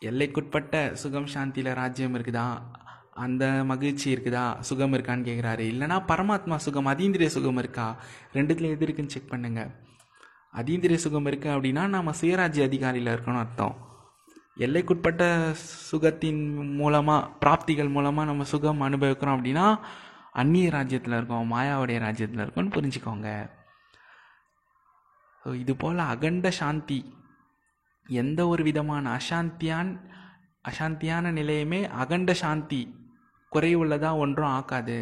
எல்லைக்குட்பட்ட 0.00 0.92
சுகம் 0.92 1.26
சாந்தியில் 1.34 1.74
ராஜ்யம் 1.74 2.14
இருக்குதா? 2.14 2.62
அந்த 3.12 3.46
மகிழ்ச்சி 3.64 4.14
இருக்குதா? 4.14 4.60
சுகம் 4.60 4.92
இருக்கான்னு 4.92 5.26
கேட்குறாரு 5.30 5.64
இல்லைனா 5.72 5.98
பரமாத்மா 6.08 6.56
சுகம் 6.56 6.86
அதீந்திரிய 6.86 7.26
சுகம் 7.26 7.56
இருக்கா? 7.56 7.96
ரெண்டுத்துல 8.32 8.70
எது 8.70 8.84
இருக்குன்னு 8.84 9.10
செக் 9.10 9.30
பண்ணுங்கள் 9.30 9.70
அதீந்திரிய 10.54 10.94
சுகம் 10.94 11.26
இருக்குது 11.26 11.54
அப்படின்னா 11.56 11.86
நம்ம 11.86 12.10
சுயராஜ்ய 12.20 12.62
அதிகாரியில் 12.62 13.14
இருக்கணும் 13.14 13.38
அர்த்தம். 13.38 13.93
எல்லைக்குட்பட்ட 14.56 15.22
சுகத்தின் 15.90 16.42
மூலமாக 16.80 17.30
பிராப்திகள் 17.40 17.90
மூலமாக 17.90 18.28
நம்ம 18.30 18.44
சுகம் 18.44 18.80
அனுபவிக்கிறோம் 18.80 19.36
அப்படின்னா 19.36 19.66
அந்நிய 20.32 20.68
ராஜ்யத்தில் 20.70 21.16
இருக்கோம் 21.16 21.50
மாயாவுடைய 21.52 21.98
ராஜ்யத்தில் 21.98 22.42
இருக்கோம்னு 22.44 22.74
புரிஞ்சுக்கோங்க. 22.76 23.28
ஸோ 25.42 25.54
இது 25.54 25.72
போல் 25.76 25.98
அகண்ட 26.12 26.48
சாந்தி 26.60 27.00
எந்த 28.06 28.40
ஒரு 28.48 28.62
விதமான 28.62 29.04
அசாந்தியான் 29.18 29.90
அசாந்தியான 30.70 31.32
நிலையுமே 31.32 31.80
அகண்ட 32.02 32.32
சாந்தி 32.32 32.82
குறைவுள்ளதாக 33.52 34.22
ஒன்றும் 34.24 34.52
ஆக்காது. 34.58 34.98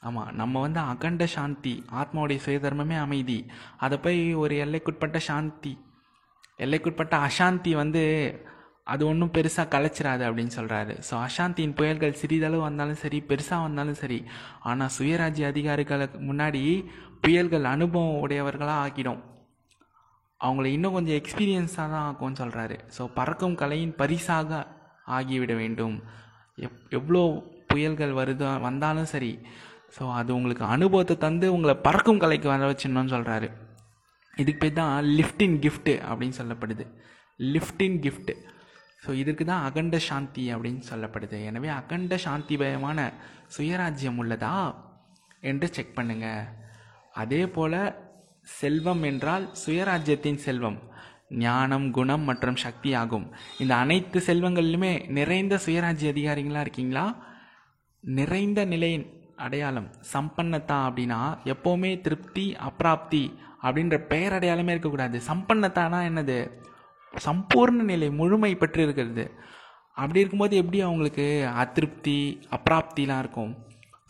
ஆமாம் 0.00 0.30
நம்ம 0.34 0.60
வந்து 0.60 0.80
அகண்ட 0.92 1.24
சாந்தி 1.26 1.74
ஆத்மாவுடைய 2.00 2.38
சுயதர்மமே 2.46 2.96
அமைதி. 2.98 3.38
அதை 3.76 3.98
போய் 3.98 4.20
ஒரு 4.34 4.54
எல்லைக்குட்பட்ட 4.64 5.18
சாந்தி 5.30 5.72
எல்லைக்குட்பட்ட 6.58 7.14
அசாந்தி 7.28 7.72
வந்து 7.74 8.02
அது 8.86 9.02
ஒன்றும் 9.06 9.32
பெருசாக 9.34 9.66
கலைச்சிடாது 9.74 10.22
அப்படின்னு 10.28 10.52
சொல்கிறாரு 10.56 10.94
ஸோ 11.08 11.14
அசாந்தியின் 11.26 11.74
புயல்கள் 11.78 12.18
சிறிதளவு 12.20 12.62
வந்தாலும் 12.68 13.00
சரி 13.02 13.18
பெருசாக 13.28 13.66
வந்தாலும் 13.66 13.98
சரி 14.00 14.18
ஆனால் 14.70 14.92
சுயராஜ்ய 14.96 15.50
அதிகாரிகளுக்கு 15.52 16.18
முன்னாடி 16.30 16.62
புயல்கள் 17.24 17.66
அனுபவம் 17.74 18.20
உடையவர்களாக 18.24 18.82
ஆக்கிடும் 18.86 19.20
அவங்கள 20.40 20.66
இன்னும் 20.76 20.96
கொஞ்சம் 20.96 21.18
எக்ஸ்பீரியன்ஸாக 21.20 21.86
தான் 21.94 22.06
ஆக்கும்னு 22.08 22.40
சொல்கிறாரு 22.42 22.76
ஸோ 22.96 23.02
பறக்கும் 23.18 23.58
கலையின் 23.60 23.94
பரிசாக 24.00 24.60
ஆகிவிட 25.16 25.52
வேண்டும். 25.60 25.96
எப் 26.58 26.80
எவ்வளோ 26.98 27.22
புயல்கள் 27.70 28.18
வருதோ 28.20 28.48
வந்தாலும் 28.68 29.10
சரி 29.14 29.32
ஸோ 29.96 30.02
அது 30.18 30.30
உங்களுக்கு 30.38 30.64
அனுபவத்தை 30.74 31.14
தந்து 31.26 31.46
உங்களை 31.56 31.74
பறக்கும் 31.86 32.22
கலைக்கு 32.24 32.48
வர 32.52 32.68
வச்சிடணும்னு 32.70 33.14
சொல்கிறாரு 33.16 33.48
இதுக்கு 34.34 34.60
பேர் 34.60 34.78
தான் 34.80 34.92
லிஃப்டின் 35.18 35.56
கிஃப்ட்டு 35.64 35.94
அப்படின்னு 36.08 36.38
சொல்லப்படுது. 36.40 36.84
லிஃப்டின் 37.40 37.98
கிஃப்ட்டு 38.06 38.34
ஸோ 39.04 39.10
இதுக்கு 39.22 39.44
தான் 39.44 39.64
அகண்ட 39.68 39.96
சாந்தி 40.08 40.44
அப்படின்னு 40.54 40.82
சொல்லப்படுது. 40.90 41.38
எனவே 41.50 41.68
அகண்ட 41.80 42.18
சாந்திபயமான 42.24 42.98
சுயராஜ்யம் 43.56 44.20
உள்ளதா 44.22 44.54
என்று 45.50 45.68
செக் 45.76 45.96
பண்ணுங்க. 45.96 46.28
அதே 47.22 47.42
போல் 47.56 47.80
செல்வம் 48.60 49.02
என்றால் 49.10 49.44
சுயராஜ்யத்தின் 49.64 50.40
செல்வம். 50.46 50.78
ஞானம் 51.46 51.88
குணம் 51.96 52.24
மற்றும் 52.28 52.60
சக்தி 52.62 52.90
ஆகும். 53.02 53.26
இந்த 53.62 53.74
அனைத்து 53.82 54.18
செல்வங்களிலுமே 54.28 54.92
நிறைந்த 55.18 55.54
சுயராஜ்ய 55.66 56.14
அதிகாரிகளாக 56.14 56.64
இருக்கீங்களா? 56.66 57.06
நிறைந்த 58.04 58.60
நிலையின் 58.72 59.06
அடையாளம் 59.44 59.88
சம்பன்னத்தா 60.14 60.78
அப்படின்னா 60.88 61.20
எப்போவுமே 61.52 61.92
திருப்தி 62.06 62.46
அப்ராப்தி 62.68 63.24
அப்படின்ற 63.66 63.96
பெயர் 64.10 64.34
அடையாளமே 64.36 64.74
இருக்கக்கூடாது. 64.74 65.16
சம்பன்னத்தானா 65.30 66.00
என்னது? 66.10 66.38
சம்பூர்ண 67.26 67.82
நிலை 67.90 68.08
முழுமை 68.20 68.52
பெற்று 68.62 68.82
இருக்கிறது 68.82 69.24
அப்படி 69.96 70.20
இருக்கும்போது 70.20 70.54
எப்படி 70.62 70.78
அவங்களுக்கு 70.82 71.26
அதிருப்தி 71.62 72.18
அப்ராப்திலாம் 72.56 73.22
இருக்கும்? 73.24 73.52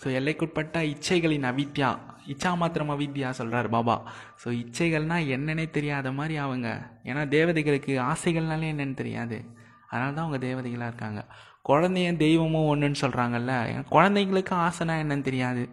ஸோ 0.01 0.09
எல்லைக்குட்பட்ட 0.19 0.79
இச்சைகளின் 0.93 1.47
அவித்யா 1.51 1.89
இச்சா 2.33 2.51
மாத்திரம் 2.61 2.93
அவித்யா 2.95 3.31
சொல்கிறார் 3.39 3.69
பாபா. 3.69 3.97
ஸோ 4.43 4.49
இச்சைகள்னால் 4.63 5.31
என்னன்னே 5.37 5.65
தெரியாத 5.71 6.13
மாதிரி 6.19 6.37
அவங்க 6.45 6.69
ஏன்னா 7.11 7.23
தேவதைகளுக்கு 7.37 7.95
ஆசைகள்னாலே 8.11 8.69
என்னன்னு 8.75 8.95
தெரியாது. 9.03 9.39
அதனால 9.89 10.13
தான் 10.17 10.25
அவங்க 10.25 10.41
தேவதைகளாக 10.47 10.91
இருக்காங்க. 10.93 11.23
குழந்தைய 11.69 12.17
தெய்வமும் 12.17 12.69
ஒன்றுன்னு 12.73 13.03
சொல்கிறாங்கல்ல 13.05 13.55
குழந்தைங்களுக்கு 13.97 14.55
ஆசைனா 14.67 14.95
என்னன்னு 15.03 15.29
தெரியாது. 15.31 15.65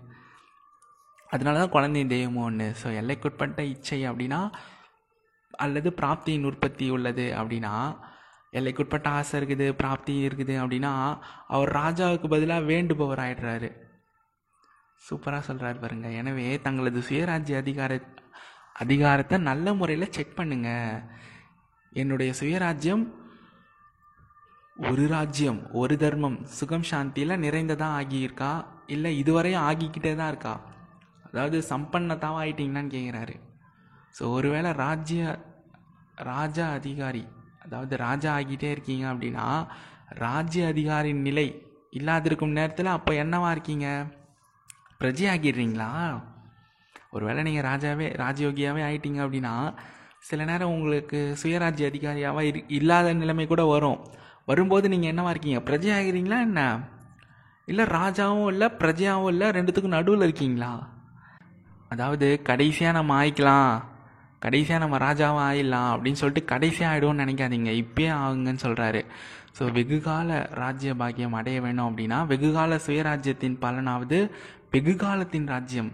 அதனால 1.30 1.60
தான் 1.62 1.76
குழந்தைய 1.78 2.08
தெய்வமும் 2.16 2.48
ஒன்று 2.50 2.68
ஸோ 2.82 2.88
எல்லைக்குட்பட்ட 3.02 3.62
இச்சை 3.74 4.02
அப்படின்னா 4.10 4.42
அல்லது 5.64 5.90
பிராப்தியின் 6.00 6.48
உற்பத்தி 6.50 6.86
உள்ளது 6.96 7.26
அப்படின்னா 7.40 7.74
எல்லைக்குட்பட்ட 8.58 9.08
ஆசை 9.18 9.34
இருக்குது 9.40 9.66
பிராப்தி 9.82 10.14
இருக்குது 10.28 10.56
அப்படின்னா 10.62 10.94
அவர் 11.56 11.72
ராஜாவுக்கு 11.82 12.28
பதிலாக 12.34 12.68
வேண்டுபவர் 12.72 13.22
ஆயிடுறாரு. 13.26 13.70
சூப்பராக 15.08 15.44
சொல்கிறாரு 15.50 15.78
பாருங்க. 15.84 16.08
எனவே 16.22 16.48
தங்களது 16.66 17.02
சுயராஜ்ய 17.10 17.58
அதிகார 17.64 17.92
அதிகாரத்தை 18.84 19.38
நல்ல 19.50 19.74
முறையில் 19.80 20.14
செக் 20.16 20.38
பண்ணுங்க. 20.40 20.70
என்னுடைய 22.02 22.32
சுயராஜ்யம் 22.40 23.06
ஒரு 24.78 25.06
ராஜ்யம் 25.14 25.60
ஒரு 25.82 25.96
தர்மம் 26.04 26.40
சுகம் 26.58 26.90
சாந்தியில் 26.92 27.42
நிறைந்ததாக 27.46 27.98
ஆகியிருக்கா? 28.02 28.52
இல்லை 28.96 29.12
இதுவரையும் 29.22 29.66
ஆகிக்கிட்டே 29.70 30.14
தான் 30.20 30.32
இருக்கா? 30.34 30.56
அதாவது 31.30 31.58
சம்பன்னத்தாவாக 31.72 32.42
ஆயிட்டீங்களான்னு 32.44 32.94
கேட்குறாரு 32.96 33.36
ஸோ 34.18 34.24
ஒருவேளை 34.38 34.70
ராஜ்ய 34.86 35.24
ராஜா 36.24 36.72
அதிகாரி 36.72 37.28
அதாவது 37.66 37.98
ராஜா 37.98 38.36
ஆகிட்டே 38.38 38.70
இருக்கீங்க 38.72 39.14
அப்படின்னா 39.14 39.68
ராஜ்ய 40.10 40.68
அதிகாரின் 40.68 41.22
நிலை 41.22 41.64
இல்லாதிருக்கும் 41.92 42.58
நேரத்தில் 42.58 42.86
அப்போ 42.86 43.14
என்னவா 43.14 43.52
இருக்கீங்க? 43.52 44.06
பிரஜை 45.00 45.28
ஆகிடுறீங்களா? 45.30 46.22
ஒருவேளை 47.12 47.44
நீங்கள் 47.44 47.72
ராஜாவே 47.72 48.08
ராஜயோகியாகவே 48.24 48.82
ஆயிட்டீங்க 48.88 49.20
அப்படின்னா 49.26 49.74
சில 50.20 50.46
நேரம் 50.46 50.70
உங்களுக்கு 50.70 51.36
சுயராஜ்ய 51.44 51.90
அதிகாரியாவா 51.90 52.42
இரு 52.42 52.64
இல்லாத 52.68 53.14
நிலைமை 53.14 53.48
கூட 53.48 53.66
வரும். 53.66 54.00
வரும்போது 54.46 54.90
நீங்கள் 54.90 55.12
என்னவா 55.14 55.30
இருக்கீங்க? 55.30 55.60
பிரஜை 55.60 55.92
ஆகிறீங்களா 56.00 56.40
என்ன? 56.40 56.80
இல்லை 57.66 57.86
ராஜாவும் 57.86 58.48
இல்லை 58.48 58.68
பிரஜையாவும் 58.68 59.28
இல்லை 59.28 59.50
ரெண்டுத்துக்கும் 59.50 59.98
நடுவில் 59.98 60.22
இருக்கீங்களா? 60.22 60.90
அதாவது 61.90 62.42
கடைசியாக 62.44 62.98
நம்ம 62.98 63.26
ஆயிக்கலாம். 63.26 63.84
கடைசியாக 64.46 64.84
நம்ம 64.84 64.98
ராஜாவாக 65.06 65.48
ஆயிடலாம் 65.50 65.90
அப்படின்னு 65.94 66.20
சொல்லிட்டு 66.22 66.44
கடைசியாக 66.52 66.92
ஆகிடும்னு 66.92 67.24
நினைக்காதீங்க. 67.24 67.72
இப்பயே 67.84 68.12
ஆகுங்கன்னு 68.24 68.64
சொல்கிறாரு 68.66 69.02
ஸோ 69.58 69.66
வெகுகால 69.78 70.30
ராஜ்ய 70.62 70.92
பாக்கியம் 71.00 71.36
அடைய 71.40 71.58
வேணும் 71.66 71.88
அப்படின்னா 71.90 72.18
வெகுகால 72.32 72.76
சுயராஜ்யத்தின் 72.86 73.58
பலனாவது 73.64 74.20
வெகுகாலத்தின் 74.74 75.50
ராஜ்யம். 75.54 75.90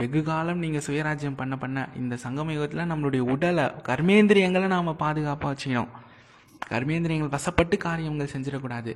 வெகுகாலம் 0.00 0.62
நீங்கள் 0.62 0.84
சுயராஜ்யம் 0.86 1.36
பண்ண 1.40 1.54
பண்ண 1.60 1.84
இந்த 2.00 2.14
சங்கம் 2.24 2.50
யுகத்தில் 2.54 2.90
நம்மளுடைய 2.90 3.22
உடலை 3.34 3.66
கர்மேந்திரியங்களை 3.88 4.66
நாம் 4.74 4.90
பாதுகாப்பாக 5.04 5.50
வச்சுக்கணும். 5.52 5.92
கர்மேந்திரியங்கள் 6.72 7.34
வசப்பட்டு 7.36 7.76
காரியங்கள் 7.86 8.32
செஞ்சிடக்கூடாது. 8.34 8.92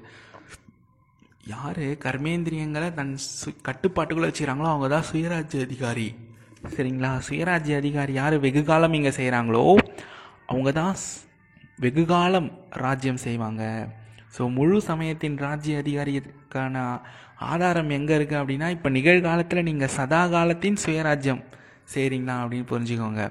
யார் 1.52 1.84
கர்மேந்திரியங்களை 2.06 2.88
தன் 2.98 3.14
சு 3.38 3.50
கட்டுப்பாட்டுக்குள்ளே 3.68 4.30
வச்சுக்கிறாங்களோ 4.30 4.70
அவங்க 4.72 4.88
தான் 4.94 5.08
சுயராஜ்ய 5.12 5.68
அதிகாரி. 5.68 6.08
சரிங்களா? 6.62 7.10
சுயராஜ்ய 7.26 7.76
அதிகாரி 7.82 8.12
யார்? 8.12 8.34
வெகு 8.44 8.62
காலம் 8.70 8.96
இங்கே 8.98 9.12
செய்கிறாங்களோ 9.18 9.64
அவங்க 10.50 10.70
தான் 10.80 10.94
வெகு 11.84 12.02
காலம் 12.12 12.48
ராஜ்யம் 12.84 13.20
செய்வாங்க. 13.26 13.62
ஸோ 14.36 14.42
முழு 14.56 14.76
சமயத்தின் 14.88 15.36
ராஜ்ய 15.46 15.82
அதிகாரிக்கான 15.82 16.82
ஆதாரம் 17.52 17.90
எங்கே 17.96 18.14
இருக்குது 18.18 18.40
அப்படின்னா 18.40 18.68
இப்போ 18.76 18.88
நிகழ்காலத்தில் 18.88 19.66
நீங்கள் 19.68 19.94
சதா 19.98 20.22
காலத்தின் 20.34 20.76
சுயராஜ்யம் 20.84 21.42
செய்கிறீங்களா 21.94 22.34
அப்படின்னு 22.42 22.70
புரிஞ்சுக்கோங்க. 22.72 23.22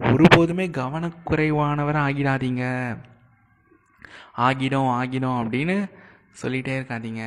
ஒருபோதுமே 0.00 0.66
கவனக்குறைவானவர் 0.80 1.98
ஆகிடாதீங்க. 2.06 2.64
ஆகிடும் 4.46 4.90
ஆகிடும் 5.00 5.38
அப்படின்னு 5.40 5.76
சொல்லிகிட்டே 6.42 6.74
இருக்காதீங்க. 6.78 7.24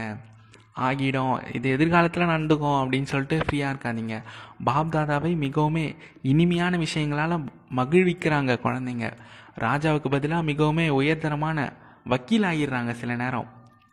ஆகிடும். 0.80 1.56
இது 1.56 1.70
எதிர்காலத்தில் 1.70 2.24
நடந்துக்கும் 2.24 2.78
அப்படின்னு 2.80 3.04
சொல்லிட்டு 3.04 3.38
ஃப்ரீயாக 3.38 3.74
இருக்காதீங்க. 3.74 4.24
பாப் 4.64 4.96
தாதாவை 4.96 5.36
மிகவும் 5.36 5.96
இனிமையான 6.22 6.78
விஷயங்களால் 6.78 7.46
மகிழ்விக்கிறாங்க 7.76 8.58
குழந்தைங்க. 8.64 9.12
ராஜாவுக்கு 9.60 10.10
பதிலாக 10.10 10.44
மிகவும் 10.44 10.78
உயர்தரமான 10.78 11.74
வக்கீல் 12.04 12.44
ஆகிடுறாங்க 12.44 12.92
சில 12.92 13.16
நேரம். 13.16 13.48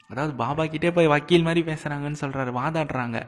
அதாவது 0.09 0.35
பாபா 0.35 0.67
கிட்டே 0.67 0.91
போய் 0.93 1.07
வக்கீல் 1.07 1.43
மாதிரி 1.43 1.73
பேசுகிறாங்கன்னு 1.73 2.21
சொல்கிறாரு 2.21 2.53
வாதாடுறாங்க. 2.61 3.27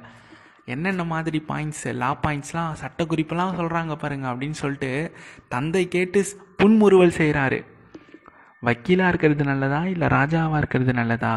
என்னென்ன 0.64 1.04
மாதிரி 1.04 1.42
பாயிண்ட்ஸு 1.48 1.94
லா 1.94 2.18
பாயிண்ட்ஸ்லாம் 2.26 2.76
சட்டக்குறிப்பெல்லாம் 2.82 3.56
சொல்கிறாங்க 3.58 3.94
பாருங்கள் 3.94 4.30
அப்படின்னு 4.32 4.58
சொல்லிட்டு 4.62 5.12
தந்தை 5.48 5.88
கேட்டு 5.88 6.24
புன்முறுவல் 6.56 7.18
செய்கிறாரு 7.18 7.64
வக்கீலாக 8.62 9.10
இருக்கிறது 9.12 9.44
நல்லதா 9.44 9.80
இல்லை 9.92 10.06
ராஜாவாக 10.08 10.60
இருக்கிறது 10.62 10.92
நல்லதா? 10.92 11.34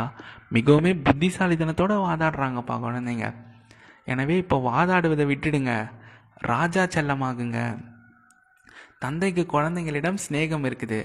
மிகவும் 0.55 1.03
புத்திசாலித்தனத்தோடு 1.07 1.95
வாதாடுறாங்கப்பா 2.07 2.75
குழந்தைங்க. 2.85 3.27
எனவே 4.05 4.35
இப்போ 4.43 4.57
வாதாடுவதை 4.69 5.25
விட்டுடுங்க. 5.31 5.73
ராஜா 6.51 6.83
செல்லமாகுங்க. 6.95 7.59
தந்தைக்கு 9.03 9.45
குழந்தைங்களிடம் 9.55 10.21
சிநேகம் 10.23 10.65
இருக்குது. 10.69 10.99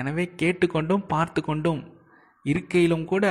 எனவே 0.00 0.24
கேட்டுக்கொண்டும் 0.40 1.06
பார்த்து 1.12 1.42
கொண்டும் 1.42 1.82
இருக்கையிலும் 2.44 3.04
கூட 3.12 3.26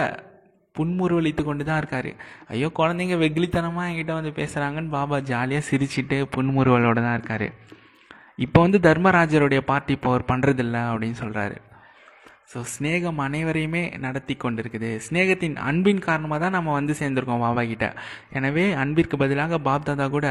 புன்முறுவலித்து 0.76 1.44
கொண்டு 1.44 1.64
தான் 1.66 1.80
இருக்காரு. 1.82 2.12
ஐயோ 2.48 2.68
குழந்தைங்க 2.80 3.16
வெகுளித்தனமாக 3.24 3.90
என்கிட்ட 3.90 4.14
வந்து 4.20 4.32
பேசுகிறாங்கன்னு 4.40 4.96
பாபா 4.96 5.20
ஜாலியாக 5.20 5.68
சிரிச்சிட்டு 5.70 6.18
புன்முறுவலோடு 6.36 7.02
தான் 7.06 7.18
இருக்காரு. 7.20 7.50
இப்போ 8.46 8.60
வந்து 8.62 8.80
தர்மராஜருடைய 8.88 9.62
பார்ட்டி 9.70 9.94
இப்போ 9.98 10.10
அவர் 10.12 10.30
பண்ணுறதில்ல 10.32 10.78
அப்படின்னு 10.92 11.20
சொல்கிறாரு 11.24 11.58
ஸோ 12.54 12.62
ஸ்னேகம் 12.74 13.20
அனைவரையுமே 13.26 13.84
நடத்தி 14.06 14.34
கொண்டிருக்குது. 14.44 14.90
ஸ்னேகத்தின் 15.06 15.56
அன்பின் 15.70 16.02
காரணமாக 16.08 16.40
தான் 16.44 16.56
நம்ம 16.58 16.74
வந்து 16.80 16.94
சேர்ந்துருக்கோம் 17.00 17.44
பாபா 17.46 17.64
கிட்ட. 17.70 17.88
எனவே 18.38 18.66
அன்பிற்கு 18.82 19.18
பதிலாக 19.24 19.60
பாப்தாதா 19.70 20.06
கூட 20.16 20.28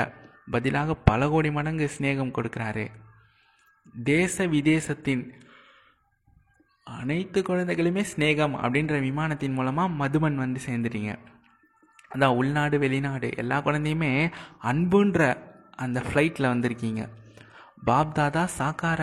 பதிலாக 0.55 0.95
பல 1.09 1.29
கோடி 1.33 1.51
மடங்கு 1.57 1.87
ஸ்னேகம் 1.97 2.35
கொடுக்குறாரு. 2.37 2.85
தேச 4.13 4.47
விதேசத்தின் 4.55 5.25
அனைத்து 6.87 7.41
குழந்தைகளுமே 7.49 8.03
ஸ்னேகம் 8.13 8.55
அப்படின்ற 8.63 8.95
விமானத்தின் 9.09 9.57
மூலமாக 9.59 9.95
மதுமன் 10.01 10.39
வந்து 10.45 10.61
சேர்ந்துட்டீங்க. 10.67 11.13
அதான் 12.15 12.37
உள்நாடு 12.41 12.79
வெளிநாடு 12.85 13.29
எல்லா 13.43 13.59
குழந்தையுமே 13.67 14.13
அன்புன்ற 14.71 15.21
அந்த 15.85 15.99
ஃப்ளைட்டில் 16.07 16.53
வந்திருக்கீங்க. 16.53 17.03
பாப் 17.89 18.17
தாதா 18.19 18.43
சாக்கார 18.59 19.03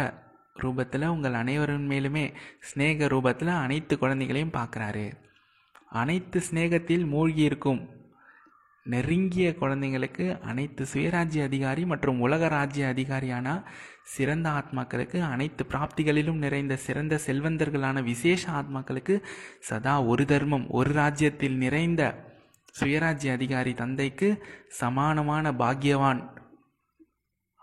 ரூபத்தில் 0.62 1.06
உங்கள் 1.08 1.34
அனைவரின் 1.34 1.88
மேலுமே 1.90 2.26
ஸ்னேக 2.70 3.08
ரூபத்தில் 3.08 3.54
அனைத்து 3.64 3.98
குழந்தைகளையும் 3.98 4.58
பார்க்குறாரு. 4.58 5.08
அனைத்து 5.90 6.40
ஸ்னேகத்தில் 6.52 7.06
மூழ்கி 7.06 7.42
இருக்கும் 7.42 7.82
நெருங்கிய 8.86 9.48
குழந்தைங்களுக்கு 9.62 10.26
அனைத்து 10.42 10.86
சுயராஜ்ய 10.94 11.44
அதிகாரி 11.44 11.86
மற்றும் 11.86 12.20
உலக 12.20 12.48
ராஜ்ய 12.48 12.88
அதிகாரியான 12.88 13.48
சிறந்த 14.04 14.50
ஆத்மாக்களுக்கு 14.50 15.20
அனைத்து 15.22 15.66
பிராப்திகளிலும் 15.70 16.38
நிறைந்த 16.38 16.76
சிறந்த 16.76 17.20
செல்வந்தர்களான 17.26 18.04
விசேஷ 18.04 18.52
ஆத்மாக்களுக்கு 18.52 19.16
சதா 19.60 19.96
ஒரு 20.04 20.26
தர்மம் 20.26 20.66
ஒரு 20.70 20.92
ராஜ்யத்தில் 20.94 21.58
நிறைந்த 21.58 22.04
சுயராஜ்ய 22.80 23.32
அதிகாரி 23.32 23.74
தந்தைக்கு 23.74 24.30
சமானமான 24.80 25.52
பாக்யவான் 25.54 26.22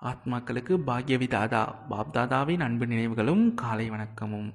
ஆத்மாக்களுக்கு 0.09 0.75
பாக்யவி 0.87 1.27
தாதா 1.29 1.75
பாப் 1.89 2.13
தாதாவின் 2.17 2.61
அன்பு 2.61 2.87
நினைவுகளும் 2.87 3.55
காலை 3.55 3.91
வணக்கமும். 3.91 4.55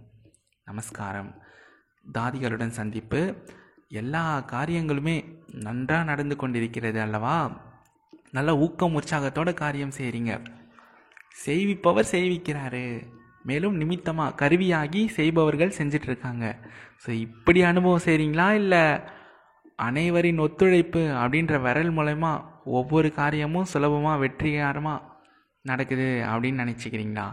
நமஸ்காரம். 0.65 1.31
தாதிகளுடன் 2.13 2.67
சந்திப்பு. 2.67 3.35
எல்லா 3.89 4.45
காரியங்களுமே 4.51 5.15
நன்றாக 5.47 6.03
நடந்து 6.03 6.35
கொண்டிருக்கிறது 6.35 7.01
அல்லவா? 7.01 7.51
நல்ல 8.31 8.57
ஊக்கம் 8.57 8.99
உற்சாகத்தோட 8.99 9.53
காரியம் 9.53 9.97
செய்கிறீங்க 9.97 10.41
செய்விப்பவர் 11.31 12.11
செய்விக்கிறாரு. 12.11 13.07
மேலும் 13.43 13.75
நிமித்தமாக 13.75 14.47
கருவியாகி 14.47 15.07
செய்பவர்கள் 15.07 15.77
செஞ்சிட்ருக்காங்க. 15.77 16.55
ஸோ 17.05 17.09
இப்படி 17.09 17.61
அனுபவம் 17.61 18.05
செய்கிறீங்களா 18.05 18.51
இல்லை 18.53 18.99
அனைவரின் 19.75 20.37
ஒத்துழைப்பு 20.37 20.99
அப்படின்ற 20.99 21.61
விரல் 21.61 21.95
மூலயமா 21.97 22.43
ஒவ்வொரு 22.63 23.13
காரியமும் 23.13 23.65
சுலபமாக 23.65 24.19
வெற்றிகரமாக 24.19 25.09
நடக்குது 25.69 26.09
அப்படின்னு 26.31 26.63
நினச்சிக்கிறீங்களா? 26.63 27.27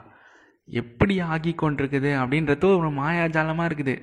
எப்படி 0.69 1.15
ஆகி 1.21 1.53
கொண்டிருக்குது 1.63 2.11
அப்படின்றது 2.23 2.67
ஒரு 2.81 2.91
மாயாஜாலமாக 3.01 3.69
இருக்குது. 3.71 3.95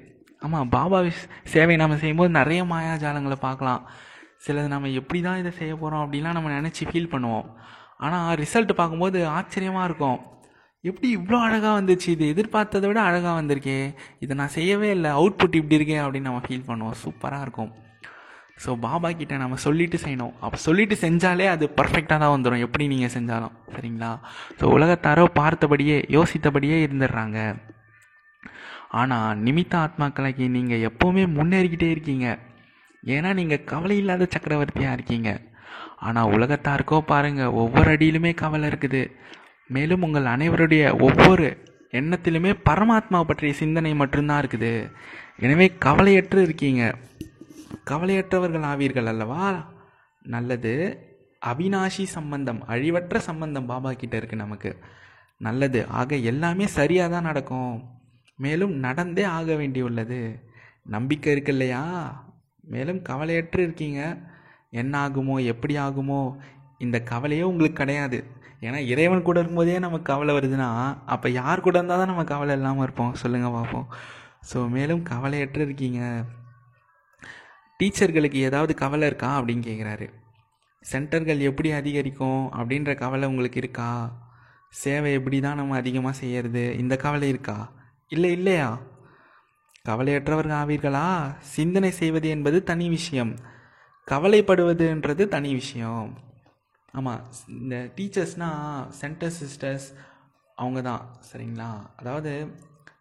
ஆமாம் 0.45 0.69
பாபா 0.75 0.99
விஷ் 1.07 1.23
சேவை 1.53 1.75
நம்ம 1.81 1.97
செய்யும்போது 2.01 2.31
நிறைய 2.39 2.61
மாயாஜாலங்களை 2.63 3.37
பார்க்கலாம். 3.47 3.83
சிலது 4.45 4.67
நம்ம 4.67 4.89
எப்படி 4.99 5.19
தான் 5.21 5.39
இதை 5.41 5.51
செய்ய 5.59 5.73
போகிறோம் 5.75 6.03
அப்படின்லாம் 6.05 6.37
நம்ம 6.37 6.51
நினச்சி 6.59 6.83
ஃபீல் 6.89 7.11
பண்ணுவோம். 7.13 7.47
ஆனால் 8.05 8.35
ரிசல்ட் 8.43 8.73
பார்க்கும்போது 8.79 9.19
ஆச்சரியமாக 9.37 9.87
இருக்கும். 9.89 10.19
எப்படி 10.89 11.07
இவ்வளோ 11.17 11.37
அழகாக 11.45 11.73
வந்துச்சு 11.79 12.07
இது 12.15 12.25
எதிர்பார்த்ததை 12.33 12.87
விட 12.89 12.99
அழகாக 13.01 13.35
வந்திருக்கே. 13.41 13.79
இதை 14.19 14.33
நான் 14.41 14.55
செய்யவே 14.57 14.89
இல்லை 14.89 15.11
அவுட்புட் 15.11 15.59
இப்படி 15.61 15.77
இருக்கே 15.79 15.97
அப்படின்னு 16.03 16.29
நம்ம 16.29 16.41
ஃபீல் 16.47 16.67
பண்ணுவோம். 16.67 16.97
சூப்பராக 17.03 17.45
இருக்கும். 17.47 17.71
ஸோ 18.63 18.71
பாபா 18.85 19.09
கிட்ட 19.19 19.37
நம்ம 19.41 19.55
சொல்லிட்டு 19.65 19.97
செய்யணும். 20.03 20.33
அப்போ 20.45 20.57
சொல்லிட்டு 20.65 20.95
செஞ்சாலே 21.03 21.47
அது 21.53 21.65
பர்ஃபெக்டாக 21.79 22.17
தான் 22.23 22.33
வந்துடும் 22.35 22.63
எப்படி 22.65 22.85
நீங்கள் 22.91 23.13
செஞ்சாலும். 23.15 23.55
சரிங்களா? 23.73 24.11
ஸோ 24.59 24.65
உலகத்தாரோ 24.75 25.25
பார்த்தபடியே 25.39 25.97
யோசித்தபடியே 26.17 26.77
இருந்துடுறாங்க. 26.85 27.39
ஆனால் 29.01 29.39
நிமித்த 29.45 29.75
ஆத்மாக்களைக்கு 29.85 30.45
நீங்கள் 30.57 30.85
எப்போவுமே 30.89 31.23
முன்னேறிக்கிட்டே 31.37 31.89
இருக்கீங்க. 31.95 32.27
ஏன்னா 33.15 33.31
நீங்கள் 33.39 33.65
கவலை 33.71 33.97
இல்லாத 34.01 34.27
சக்கரவர்த்தியாக 34.35 34.95
இருக்கீங்க. 34.97 35.31
ஆனால் 36.07 36.31
உலகத்தாருக்கோ 36.35 36.97
பாருங்கள் 37.11 37.55
ஒவ்வொரு 37.63 37.89
அடியிலுமே 37.95 38.31
கவலை 38.43 38.69
இருக்குது. 38.71 39.03
மேலும் 39.75 40.03
உங்கள் 40.07 40.33
அனைவருடைய 40.35 40.83
ஒவ்வொரு 41.07 41.47
எண்ணத்திலுமே 41.99 42.51
பரமாத்மா 42.69 43.19
பற்றிய 43.29 43.53
சிந்தனை 43.61 43.91
மட்டும்தான் 44.01 44.41
இருக்குது. 44.43 44.71
எனவே 45.45 45.67
கவலையற்று 45.85 46.41
இருக்கீங்க. 46.47 46.83
கவலையற்றவர்கள் 47.89 48.67
ஆவீர்கள் 48.71 49.09
அல்லவா? 49.13 49.45
நல்லது. 50.25 50.73
அவினாஷி 51.45 52.03
சம்பந்தம் 52.17 52.61
அழிவற்ற 52.67 53.17
சம்பந்தம் 53.17 53.69
பாபா 53.71 53.89
கிட்ட 53.93 54.15
இருக்கு 54.17 54.35
நமக்கு. 54.35 54.71
நல்லது. 55.41 55.79
ஆக 55.99 56.15
எல்லாமே 56.31 56.65
சரியாக 56.77 57.13
தான் 57.13 57.27
நடக்கும். 57.29 57.75
மேலும் 58.39 58.73
நடந்தே 58.85 59.23
ஆக 59.37 59.53
வேண்டியுள்ளது. 59.53 60.21
நம்பிக்கை 60.95 61.31
இருக்கு 61.31 61.51
இல்லையா? 61.51 61.83
மேலும் 62.63 63.01
கவலையற்று 63.01 63.59
இருக்கீங்க. 63.67 64.01
என்ன 64.81 64.93
ஆகுமோ 65.05 65.35
எப்படி 65.45 65.75
ஆகுமோ 65.77 66.21
இந்த 66.77 66.97
கவலையே 67.11 67.41
உங்களுக்கு 67.41 67.81
கிடையாது. 67.81 68.17
ஏன்னா 68.61 68.79
இறைவன் 68.93 69.25
கூட 69.27 69.37
இருக்கும்போதே 69.39 69.79
நமக்கு 69.79 70.11
கவலை 70.11 70.33
வருதுன்னா 70.35 70.69
அப்போ 71.05 71.27
யார் 71.29 71.65
கூட 71.65 71.75
இருந்தால் 71.77 72.01
தான் 72.01 72.11
நம்ம 72.11 72.23
கவலை 72.23 72.55
இல்லாமல் 72.55 72.83
இருப்போம். 72.83 73.13
சொல்லுங்கள் 73.13 73.55
பார்ப்போம் 73.57 73.87
ஸோ 74.49 74.57
மேலும் 74.69 75.03
கவலையற்று 75.11 75.61
இருக்கீங்க. 75.67 76.01
டீச்சர்களுக்கு 77.79 78.39
ஏதாவது 78.49 78.73
கவலை 78.73 79.07
இருக்கா 79.07 79.41
அப்படின்னு 79.41 79.65
கேட்குறாரு 79.69 80.07
சென்டர்கள் 80.81 81.39
எப்படி 81.39 81.71
அதிகரிக்கும் 81.71 82.51
அப்படின்ற 82.53 82.95
கவலை 82.95 83.27
உங்களுக்கு 83.27 83.57
இருக்கா? 83.57 83.89
சேவை 84.69 85.13
எப்படி 85.13 85.39
தான் 85.39 85.55
நம்ம 85.55 85.75
அதிகமாக 85.75 86.15
செய்கிறது 86.15 86.77
இந்த 86.77 86.97
கவலை 86.97 87.29
இருக்கா? 87.29 87.71
இல்லை 88.07 88.31
இல்லையா? 88.31 88.81
கவலையற்றவர்கள் 89.89 90.59
ஆவீர்களா? 90.61 91.35
சிந்தனை 91.39 91.91
செய்வது 91.91 92.29
என்பது 92.29 92.63
தனி 92.63 92.89
விஷயம். 92.89 93.35
கவலைப்படுவதுன்றது 94.07 95.27
தனி 95.27 95.53
விஷயம். 95.53 96.17
ஆமாம் 96.91 97.23
இந்த 97.47 97.91
டீச்சர்ஸ்னால் 97.95 98.87
சென்டர் 98.89 99.33
சிஸ்டர்ஸ் 99.41 99.87
அவங்க 100.55 100.81
தான் 100.81 101.19
சரிங்களா? 101.31 101.71
அதாவது 101.95 102.47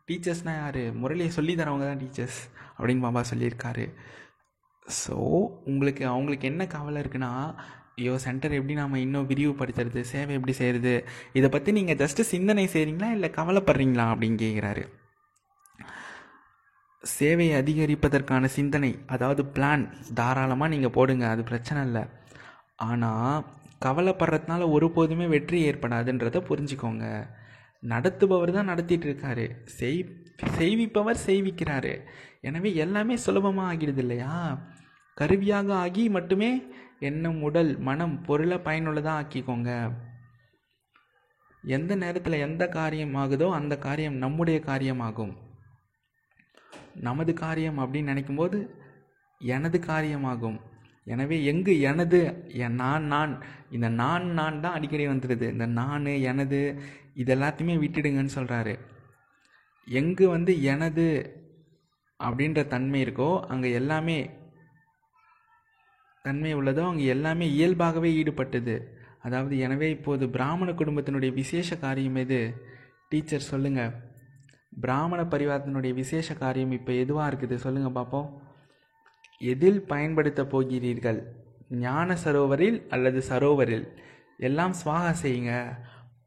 டீச்சர்ஸ்னால் 0.09 0.61
யார்? 0.63 0.83
முரளியை 1.03 1.29
சொல்லி 1.29 1.55
தரவங்க 1.55 1.87
தான் 1.91 1.99
டீச்சர்ஸ் 1.99 2.41
அப்படின்னு 2.79 3.01
பாபா 3.01 3.25
சொல்லியிருக்காரு. 3.35 3.87
ஸோ 4.87 5.17
உங்களுக்கு 5.73 6.07
அவங்களுக்கு 6.07 6.47
என்ன 6.47 6.67
கவலை 6.67 7.03
இருக்குன்னா 7.03 7.31
ஐயோ 7.99 8.15
சென்டர் 8.19 8.57
எப்படி 8.59 8.75
நாம் 8.75 8.95
இன்னும் 8.95 9.29
விரிவுபடுத்துறது 9.31 10.01
சேவை 10.13 10.35
எப்படி 10.35 10.53
செய்கிறது 10.53 10.95
இதை 11.33 11.49
பற்றி 11.49 11.73
நீங்கள் 11.73 12.01
ஜஸ்ட்டு 12.03 12.31
சிந்தனை 12.33 12.67
செய்கிறீங்களா 12.75 13.11
இல்லை 13.17 13.31
கவலைப்படுறீங்களா 13.39 14.07
அப்படின்னு 14.13 14.39
கேட்குறாரு 14.45 14.85
சேவையை 17.03 17.55
அதிகரிப்பதற்கான 17.61 18.45
சிந்தனை 18.59 18.91
அதாவது 19.07 19.43
பிளான் 19.45 19.83
தாராளமாக 20.15 20.73
நீங்கள் 20.75 20.95
போடுங்க 20.97 21.25
அது 21.29 21.43
பிரச்சனை 21.43 21.81
இல்லை. 21.85 22.05
ஆனால் 22.89 23.45
கவலைப்படுறதுனால 23.83 24.69
ஒருபோதுமே 24.77 25.27
வெற்றி 25.29 25.59
ஏற்படாதுன்றதை 25.71 26.41
புரிஞ்சுக்கோங்க. 26.51 27.07
நடத்துபவர் 27.93 28.57
தான் 28.57 28.71
நடத்திட்டு 28.73 29.07
இருக்காரு 29.09 29.47
செய் 29.79 29.99
செய்விப்பவர் 30.59 31.25
செய்விக்கிறாரு. 31.27 31.93
எனவே 32.49 32.71
எல்லாமே 32.85 33.15
சுலபமாக 33.25 33.69
ஆகிடுது 33.71 34.03
இல்லையா? 34.05 34.33
கருவியாக 35.17 35.69
ஆகி 35.85 36.05
மட்டுமே 36.17 36.51
எண்ணம் 37.09 37.41
உடல் 37.49 37.73
மனம் 37.89 38.17
பொருளை 38.27 38.59
பயனுள்ளதாக 38.67 39.21
ஆக்கிக்கோங்க. 39.21 39.71
எந்த 41.65 41.93
நேரத்தில் 42.03 42.45
எந்த 42.47 42.65
காரியம் 42.79 43.15
ஆகுதோ 43.23 43.47
அந்த 43.59 43.75
காரியம் 43.87 44.17
நம்முடைய 44.25 44.59
காரியமாகும். 44.71 45.35
நமது 47.07 47.33
காரியம் 47.45 47.79
அப்படின்னு 47.83 48.13
நினைக்கும்போது 48.13 48.59
எனது 49.41 49.79
காரியமாகும். 49.91 50.59
எனவே 51.07 51.37
எங்கு 51.51 51.73
எனது 51.91 52.19
நான் 52.83 53.07
நான் 53.15 53.33
இந்த 53.77 53.89
நான் 54.03 54.27
நான் 54.39 54.61
தான் 54.65 54.77
அடிக்கடி 54.77 55.07
வந்துடுது 55.09 55.47
இந்த 55.55 55.67
நான் 55.81 56.07
எனது 56.31 56.61
இது 57.21 57.31
எல்லாத்தையுமே 57.37 57.75
விட்டுடுங்கன்னு 57.83 58.37
சொல்கிறாரு 58.39 58.75
எங்கு 59.89 60.27
வந்து 60.35 60.53
எனது 60.73 61.07
அப்படின்ற 62.21 62.61
தன்மை 62.75 62.99
இருக்கோ 63.05 63.31
அங்கே 63.53 63.71
எல்லாமே 63.81 64.19
தன்மை 66.25 66.53
உள்ளதோ 66.59 66.83
அங்கே 66.91 67.07
எல்லாமே 67.15 67.47
இயல்பாகவே 67.57 68.11
ஈடுபட்டது. 68.21 68.75
அதாவது 69.27 69.55
எனவே 69.67 69.89
இப்போது 69.97 70.25
பிராமண 70.37 70.69
குடும்பத்தினுடைய 70.73 71.31
விசேஷ 71.41 71.77
காரியம் 71.85 72.19
எது? 72.23 72.39
டீச்சர் 73.11 73.49
சொல்லுங்கள் 73.51 73.93
பிராமண 74.85 75.21
பரிவாரத்தினுடைய 75.33 75.93
விசேஷ 76.01 76.35
காரியம் 76.43 76.73
இப்போ 76.79 76.93
எதுவாக 77.03 77.29
இருக்குது? 77.31 77.57
சொல்லுங்கள் 77.65 77.97
பார்ப்போம் 77.99 78.29
எதில் 79.53 79.81
பயன்படுத்த 79.93 80.43
போகிறீர்கள்? 80.55 81.21
ஞான 81.85 82.17
சரோவரில் 82.25 82.79
அல்லது 82.95 83.21
சரோவரில்? 83.31 83.87
எல்லாம் 84.49 84.75
சுவாக 84.81 85.13
செய்யுங்க. 85.23 85.53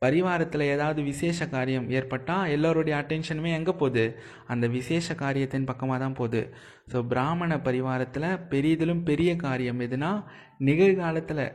பரிவாரத்தில் 0.01 0.63
ஏதாவது 0.73 0.99
விசேஷ 1.11 1.47
காரியம் 1.53 1.87
ஏற்பட்டால் 1.97 2.51
எல்லோருடைய 2.55 2.95
அட்டென்ஷனுமே 3.01 3.51
எங்கே 3.59 3.73
போகுது? 3.81 4.03
அந்த 4.47 4.65
விசேஷ 4.75 5.15
காரியத்தின் 5.23 5.69
பக்கமாக 5.69 5.99
தான் 6.03 6.17
போகுது. 6.19 6.41
ஸோ 6.91 6.97
பிராமண 7.13 7.57
பரிவாரத்தில் 7.67 8.29
பெரியதிலும் 8.51 9.03
பெரிய 9.09 9.31
காரியம் 9.45 9.81
எதுனா 9.87 10.11
நிகழ்காலத்தில் 10.69 11.45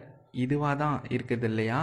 இதுவாக 0.44 0.74
தான் 0.76 0.98
இருக்குது 1.16 1.46
இல்லையா? 1.50 1.82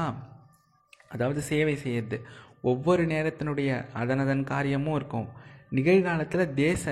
அதாவது 1.13 1.41
சேவை 1.52 1.76
செய்யறது. 1.86 2.19
ஒவ்வொரு 2.62 3.04
நேரத்தினுடைய 3.13 3.69
அதனதன் 4.02 4.43
காரியமும் 4.54 4.98
இருக்கும். 5.00 5.28
நிகழ்காலத்தில் 5.78 6.54
தேச 6.63 6.84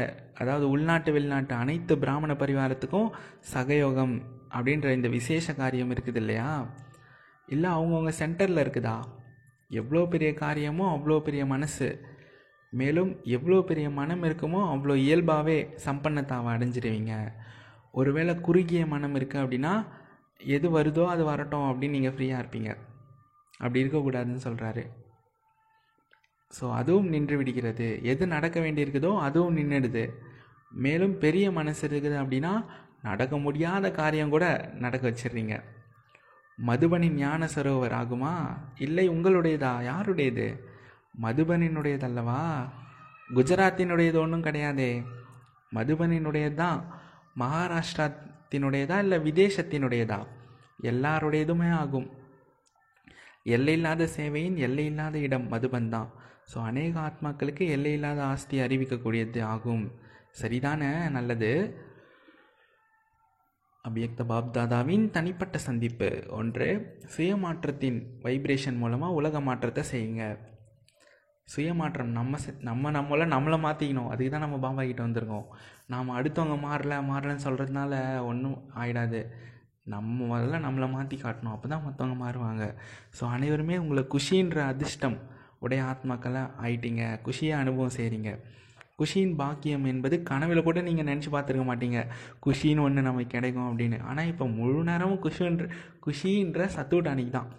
அதாவது 0.41 0.65
உள்நாட்டு 0.73 1.11
வெளிநாட்டு 1.15 1.53
அனைத்து 1.61 1.93
பிராமண 1.97 2.31
பரிவாரத்துக்கும் 2.33 3.09
சகயோகம் 3.53 4.15
அப்படின்ற 4.55 4.87
இந்த 4.97 5.07
விசேஷ 5.17 5.53
காரியம் 5.53 5.91
இருக்குது 5.93 6.19
இல்லையா? 6.23 6.49
இல்லை 7.47 7.69
அவங்கவுங்க 7.75 8.13
சென்டரில் 8.21 8.63
இருக்குதா? 8.63 8.97
எவ்வளோ 9.71 10.01
பெரிய 10.13 10.29
காரியமோ 10.43 10.85
அவ்வளோ 10.95 11.17
பெரிய 11.27 11.43
மனசு. 11.53 11.87
மேலும் 12.73 13.11
எவ்வளோ 13.35 13.57
பெரிய 13.69 13.87
மனம் 13.99 14.23
இருக்குமோ 14.27 14.61
அவ்வளோ 14.73 14.95
இயல்பாகவே 15.05 15.57
சம்பன்னத்தாவை 15.85 16.49
அடைஞ்சிடுவீங்க 16.55 17.13
ஒருவேளை 17.99 18.33
குறுகிய 18.47 18.81
மனம் 18.93 19.15
இருக்குது 19.19 19.43
அப்படின்னா 19.43 19.73
எது 20.55 20.67
வருதோ 20.77 21.03
அது 21.13 21.23
வரட்டும் 21.29 21.67
அப்படின்னு 21.69 21.97
நீங்கள் 21.97 22.15
ஃப்ரீயாக 22.15 22.41
இருப்பீங்க. 22.41 22.71
அப்படி 23.61 23.81
இருக்கக்கூடாதுன்னு 23.83 24.45
சொல்கிறாரு 24.47 24.83
ஸோ 26.53 26.65
அதுவும் 26.79 27.09
நின்று 27.13 27.35
விடுகிறது. 27.39 27.87
எது 28.11 28.23
நடக்க 28.33 28.57
வேண்டியிருக்குதோ 28.65 29.11
அதுவும் 29.27 29.57
நின்றுடுது 29.59 30.03
மேலும் 30.83 31.15
பெரிய 31.23 31.45
மனசு 31.57 31.81
இருக்குது 31.87 32.17
அப்படின்னா 32.21 32.53
நடக்க 33.07 33.35
முடியாத 33.45 33.85
காரியம் 33.97 34.33
கூட 34.35 34.45
நடக்க 34.83 35.03
வச்சிடுறீங்க. 35.09 35.55
மதுபனின் 36.57 37.13
ஞான 37.13 37.45
சரோவர் 37.55 37.93
ஆகுமா? 37.93 38.57
இல்லை 38.77 39.09
உங்களுடையதா? 39.09 39.83
யாருடையது? 39.83 40.47
மதுபனினுடையதல்லவா? 41.21 42.69
குஜராத்தினுடையது 43.35 44.15
ஒன்றும் 44.15 44.43
கிடையாதே. 44.43 45.05
மதுபனினுடையது? 45.75 46.53
தான் 46.53 46.79
மகாராஷ்டிராத்தினுடையதா 47.39 48.97
இல்லை 48.99 49.19
விதேசத்தினுடையதா? 49.19 50.19
எல்லாருடையதுமே 50.81 51.71
ஆகும். 51.71 52.09
எல்லையில்லாத 53.43 54.07
சேவையின் 54.17 54.55
எல்லையில்லாத 54.55 55.17
இடம் 55.17 55.51
மதுபன் 55.51 55.89
தான் 55.89 56.09
ஸோ 56.53 56.57
அநேக 56.63 56.99
ஆத்மாக்களுக்கு 56.99 57.67
எல்லையில்லாத 57.67 58.23
ஆஸ்தி 58.23 58.59
அறிவிக்கக்கூடியது 58.59 59.43
ஆகும். 59.43 59.91
சரிதானே? 60.41 61.09
நல்லது. 61.09 61.51
அபியக்த 63.89 64.23
பாப்தாதாவின் 64.29 65.09
தனிப்பட்ட 65.09 65.57
சந்திப்பு. 65.57 66.23
ஒன்று 66.29 66.97
சுயமாற்றத்தின் 67.17 68.03
வைப்ரேஷன் 68.21 68.77
மூலமாக 68.77 69.13
உலக 69.13 69.41
மாற்றத்தை 69.41 69.83
செய்யுங்க. 69.91 70.37
சுயமாற்றம் 71.57 72.11
நம்ம 72.11 72.37
செ- 72.37 72.61
நம்ம 72.61 72.91
நம்மளை 72.91 73.27
நம்மளை 73.27 73.57
மாற்றிக்கணும் 73.57 74.07
அதுக்கு 74.07 74.29
தான் 74.29 74.39
நம்ம 74.39 74.57
பாபா 74.57 74.81
வந்திருக்கோம். 74.81 75.45
நாம் 75.87 76.09
அடுத்தவங்க 76.09 76.57
மாறல 76.67 77.03
மாறலன்னு 77.11 77.39
சொல்கிறதுனால 77.43 78.21
ஒன்றும் 78.25 78.69
ஆயிடாது. 78.75 79.25
நம்ம 79.83 80.37
முதல்ல 80.37 80.59
நம்மளை 80.61 80.89
மாற்றி 80.89 81.17
காட்டணும். 81.17 81.51
அப்போ 81.51 81.67
தான் 81.67 81.83
மற்றவங்க 81.85 82.23
மாறுவாங்க. 82.23 82.75
ஸோ 83.19 83.23
அனைவருமே 83.23 83.77
உங்களை 83.77 84.03
குஷின்ற 84.03 84.59
அதிர்ஷ்டம் 84.59 85.17
உடைய 85.59 85.83
ஆத்மாக்களாக 85.83 86.51
ஆயிட்டீங்க. 86.61 87.19
குஷியை 87.25 87.51
அனுபவம் 87.51 87.95
செய்கிறீங்க 87.97 88.39
குஷியின் 88.99 89.35
பாக்கியம் 89.41 89.85
என்பது 89.91 90.15
கனவில் 90.29 90.67
கூட 90.67 90.79
நீங்கள் 90.87 91.07
நினச்சி 91.09 91.29
பார்த்துருக்க 91.33 91.65
மாட்டீங்க. 91.69 91.99
குஷின்னு 92.45 92.83
ஒன்று 92.85 93.01
நமக்கு 93.07 93.33
கிடைக்கும் 93.35 93.67
அப்படின்னு. 93.69 93.97
ஆனால் 94.09 94.29
இப்போ 94.31 94.45
முழு 94.59 94.79
நேரமும் 94.89 95.21
குஷின்ற 95.25 95.65
குஷின்ற 96.05 96.67
சத்துவட்டானிக்கு 96.75 97.33
தான். 97.37 97.51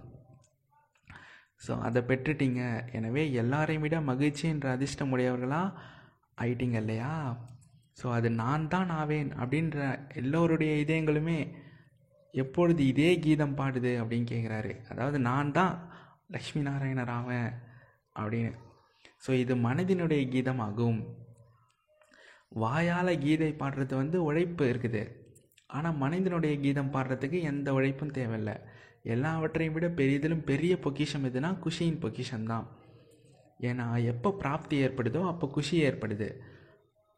ஸோ 1.67 1.73
அதை 1.87 2.01
பெற்றுட்டீங்க. 2.09 2.63
எனவே 2.97 3.23
எல்லாரையும் 3.43 3.85
விட 3.85 3.97
மகிழ்ச்சின்ற 4.11 4.67
அதிர்ஷ்டம் 4.77 5.13
உடையவர்களாக 5.15 5.77
ஆயிட்டீங்க 6.43 6.79
இல்லையா? 6.83 7.13
ஸோ 8.01 8.07
அது 8.17 8.29
நான் 8.43 8.69
தான் 8.75 8.91
ஆவேன் 9.01 9.31
அப்படின்ற 9.43 9.79
எல்லோருடைய 10.21 10.73
இதயங்களுமே 10.83 11.39
எப்பொழுது 12.35 12.83
இதே 12.93 13.11
கீதம் 13.25 13.57
பாடுது 13.61 13.93
அப்படின்னு 14.03 14.27
கேட்குறாரு 14.33 14.73
அதாவது 14.93 15.19
நான் 15.31 15.55
தான் 15.59 15.75
லக்ஷ்மி 16.35 16.63
நாராயணர் 16.69 17.13
ஆவேன் 17.19 17.51
அப்படின்னு. 18.21 18.53
ஸோ 19.25 19.31
இது 19.43 19.55
மனதினுடைய 19.67 20.23
கீதமாகும். 20.35 21.01
வாயால் 22.53 23.21
கீதை 23.25 23.53
பாடுறது 23.63 23.95
வந்து 24.01 24.19
உழைப்பு 24.29 24.65
இருக்குது. 24.73 25.03
ஆனால் 25.77 25.99
மனிதனுடைய 26.03 26.55
கீதம் 26.65 26.93
பாடுறதுக்கு 26.95 27.39
எந்த 27.51 27.69
உழைப்பும் 27.79 28.17
தேவையில்லை. 28.19 28.57
எல்லாவற்றையும் 29.15 29.75
விட 29.77 29.87
பெரியதிலும் 29.99 30.47
பெரிய 30.51 30.73
பொக்கிஷம் 30.85 31.27
எதுனா 31.29 31.51
குஷியின் 31.65 32.01
பொக்கிஷம் 32.05 32.49
தான் 32.53 32.67
ஏன்னா 33.69 33.87
எப்போ 34.13 34.29
பிராப்தி 34.43 34.77
ஏற்படுதோ 34.87 35.21
அப்போ 35.33 35.47
குஷி 35.57 35.77
ஏற்படுது. 35.89 36.29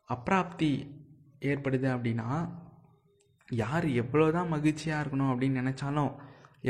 அப்பிராப்தி 0.08 0.70
ஏற்படுது 1.50 1.88
அப்படின்னா 1.94 2.28
யார் 3.48 3.86
எவ்வளோ 4.02 4.26
தான் 4.36 4.52
மகிழ்ச்சியாக 4.54 5.02
இருக்கணும் 5.02 5.30
அப்படின்னு 5.32 5.60
நினச்சாலும் 5.62 6.12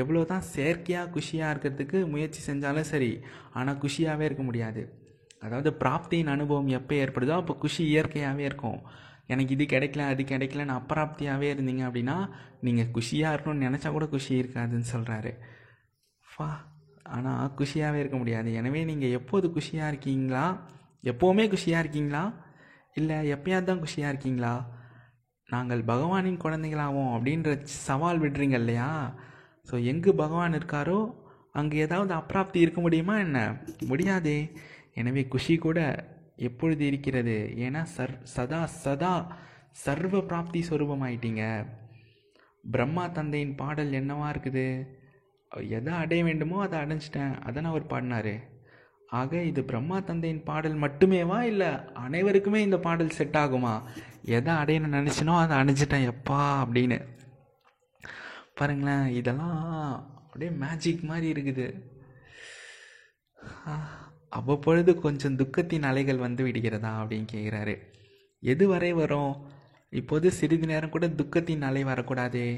எவ்வளோ 0.00 0.20
தான் 0.32 0.48
செயற்கையாக 0.54 1.12
குஷியாக 1.14 1.52
இருக்கிறதுக்கு 1.52 1.98
முயற்சி 2.12 2.40
செஞ்சாலும் 2.48 2.90
சரி 2.92 3.12
ஆனால் 3.58 3.80
குஷியாகவே 3.84 4.26
இருக்க 4.28 4.44
முடியாது. 4.48 4.82
அதாவது 5.42 5.70
பிராப்தியின் 5.82 6.32
அனுபவம் 6.34 6.70
எப்போ 6.78 6.94
ஏற்படுதோ 7.04 7.34
அப்போ 7.40 7.54
குஷி 7.62 7.82
இயற்கையாகவே 7.92 8.44
இருக்கும். 8.50 8.80
எனக்கு 9.32 9.52
இது 9.56 9.64
கிடைக்கல 9.72 10.06
அது 10.12 10.22
கிடைக்கலன்னு 10.32 10.74
அப்பிராப்தியாகவே 10.80 11.48
இருந்தீங்க 11.54 11.82
அப்படின்னா 11.88 12.16
நீங்கள் 12.66 12.90
குஷியாக 12.96 13.34
இருக்கணும்னு 13.34 13.66
நினச்சா 13.68 13.90
கூட 13.96 14.06
குஷி 14.14 14.32
இருக்காதுன்னு 14.42 14.88
சொல்கிறாரு 14.94 15.32
ஃபா 16.26 16.48
ஆனால் 17.16 17.52
குஷியாகவே 17.58 18.00
இருக்க 18.02 18.16
முடியாது. 18.16 18.50
எனவே 18.54 18.80
நீங்கள் 18.90 19.14
எப்போது 19.18 19.46
குஷியாக 19.56 19.90
இருக்கீங்களா? 19.92 20.44
எப்போவுமே 21.04 21.44
குஷியாக 21.54 21.82
இருக்கீங்களா? 21.84 22.24
இல்லை 22.94 23.16
எப்பயாவது 23.34 23.68
தான் 23.70 23.82
குஷியாக 23.84 24.12
இருக்கீங்களா? 24.12 24.52
நாங்கள் 25.48 25.82
பகவானின் 25.84 26.42
குழந்தைகளாவோம் 26.44 27.12
அப்படின்ற 27.14 27.50
சவால் 27.86 28.22
விடுறீங்க 28.24 28.56
இல்லையா? 28.62 28.90
ஸோ 29.68 29.74
எங்கு 29.84 30.10
பகவான் 30.14 30.58
இருக்காரோ 30.58 31.00
அங்கே 31.60 31.76
ஏதாவது 31.86 32.12
அப்பிராப்தி 32.14 32.58
இருக்க 32.64 32.80
முடியுமா 32.80 33.14
என்ன? 33.18 33.38
முடியாதே. 33.90 34.38
எனவே 34.94 35.22
குஷி 35.32 35.54
கூட 35.56 35.80
எப்பொழுது 36.36 36.86
இருக்கிறது? 36.86 37.36
ஏன்னா 37.66 37.82
சர் 37.96 38.14
சதா 38.34 38.60
சதா 38.84 39.12
சர்வ 39.84 40.20
பிராப்தி 40.30 40.60
ஸ்வரூபமாயிட்டீங்க 40.68 41.44
பிரம்மா 42.72 43.04
தந்தையின் 43.18 43.54
பாடல் 43.54 43.92
என்னவா 44.00 44.26
இருக்குது? 44.32 44.64
எதை 45.76 45.92
அடைய 46.02 46.24
வேண்டுமோ 46.24 46.56
அதை 46.62 46.78
அடைஞ்சிட்டேன். 46.80 47.32
அதானே 47.46 47.68
அவர் 47.68 47.90
பாடினாரு. 47.92 48.34
ஆக 49.20 49.42
இது 49.42 49.60
பிரம்மா 49.70 49.96
தந்தையின் 50.00 50.42
பாடல் 50.48 50.76
மட்டுமேவா 50.82 51.38
இல்லை 51.52 51.70
அனைவருக்குமே 52.06 52.60
இந்த 52.66 52.78
பாடல் 52.78 53.16
செட் 53.18 53.38
ஆகுமா? 53.42 53.72
எதை 54.38 54.52
அடையணும்னு 54.54 55.00
நினச்சினோ 55.00 55.34
அதை 55.38 55.56
அடைஞ்சிட்டேன். 55.60 56.06
எப்பா 56.12 56.40
அப்படின்னு. 56.64 56.98
பாருங்களேன் 58.58 59.06
இதெல்லாம் 59.20 59.58
அப்படியே 60.22 60.50
மேஜிக் 60.62 61.08
மாதிரி 61.10 61.28
இருக்குது. 61.34 61.66
அவ்வப்பொழுது 64.32 64.90
கொஞ்சம் 65.04 65.38
துக்கத்தின் 65.40 65.86
அலைகள் 65.90 66.24
வந்து 66.26 66.42
விடுகிறதா 66.46 66.92
அப்படின்னு 67.00 67.28
கேட்குறாரு 67.34 67.74
எது 68.42 68.64
வரை 68.72 68.90
வரும்? 69.00 69.32
இப்போது 69.92 70.26
சிறிது 70.38 70.66
நேரம் 70.72 70.94
கூட 70.94 71.06
துக்கத்தின் 71.20 71.66
அலை 71.68 71.82
வரக்கூடாதே. 71.84 72.48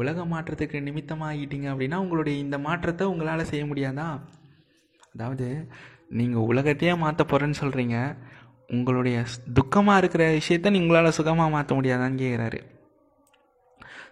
உலக 0.00 0.24
மாற்றத்துக்கு 0.32 0.78
நிமித்தமாகிட்டீங்க 0.88 1.68
அப்படின்னா 1.72 1.98
உங்களுடைய 2.04 2.36
இந்த 2.44 2.56
மாற்றத்தை 2.66 3.06
உங்களால் 3.12 3.50
செய்ய 3.52 3.64
முடியாதா? 3.70 4.08
அதாவது 5.14 5.48
நீங்கள் 6.18 6.48
உலகத்தையே 6.50 6.92
மாற்ற 7.04 7.24
போகிறேன்னு 7.24 7.60
சொல்கிறீங்க 7.62 7.96
உங்களுடைய 8.70 9.16
துக்கமாக 9.58 10.00
இருக்கிற 10.02 10.24
விஷயத்த 10.38 10.76
உங்களால் 10.80 11.16
சுகமாக 11.18 11.54
மாற்ற 11.54 11.70
முடியாதான்னு 11.78 12.22
கேட்குறாரு 12.24 12.60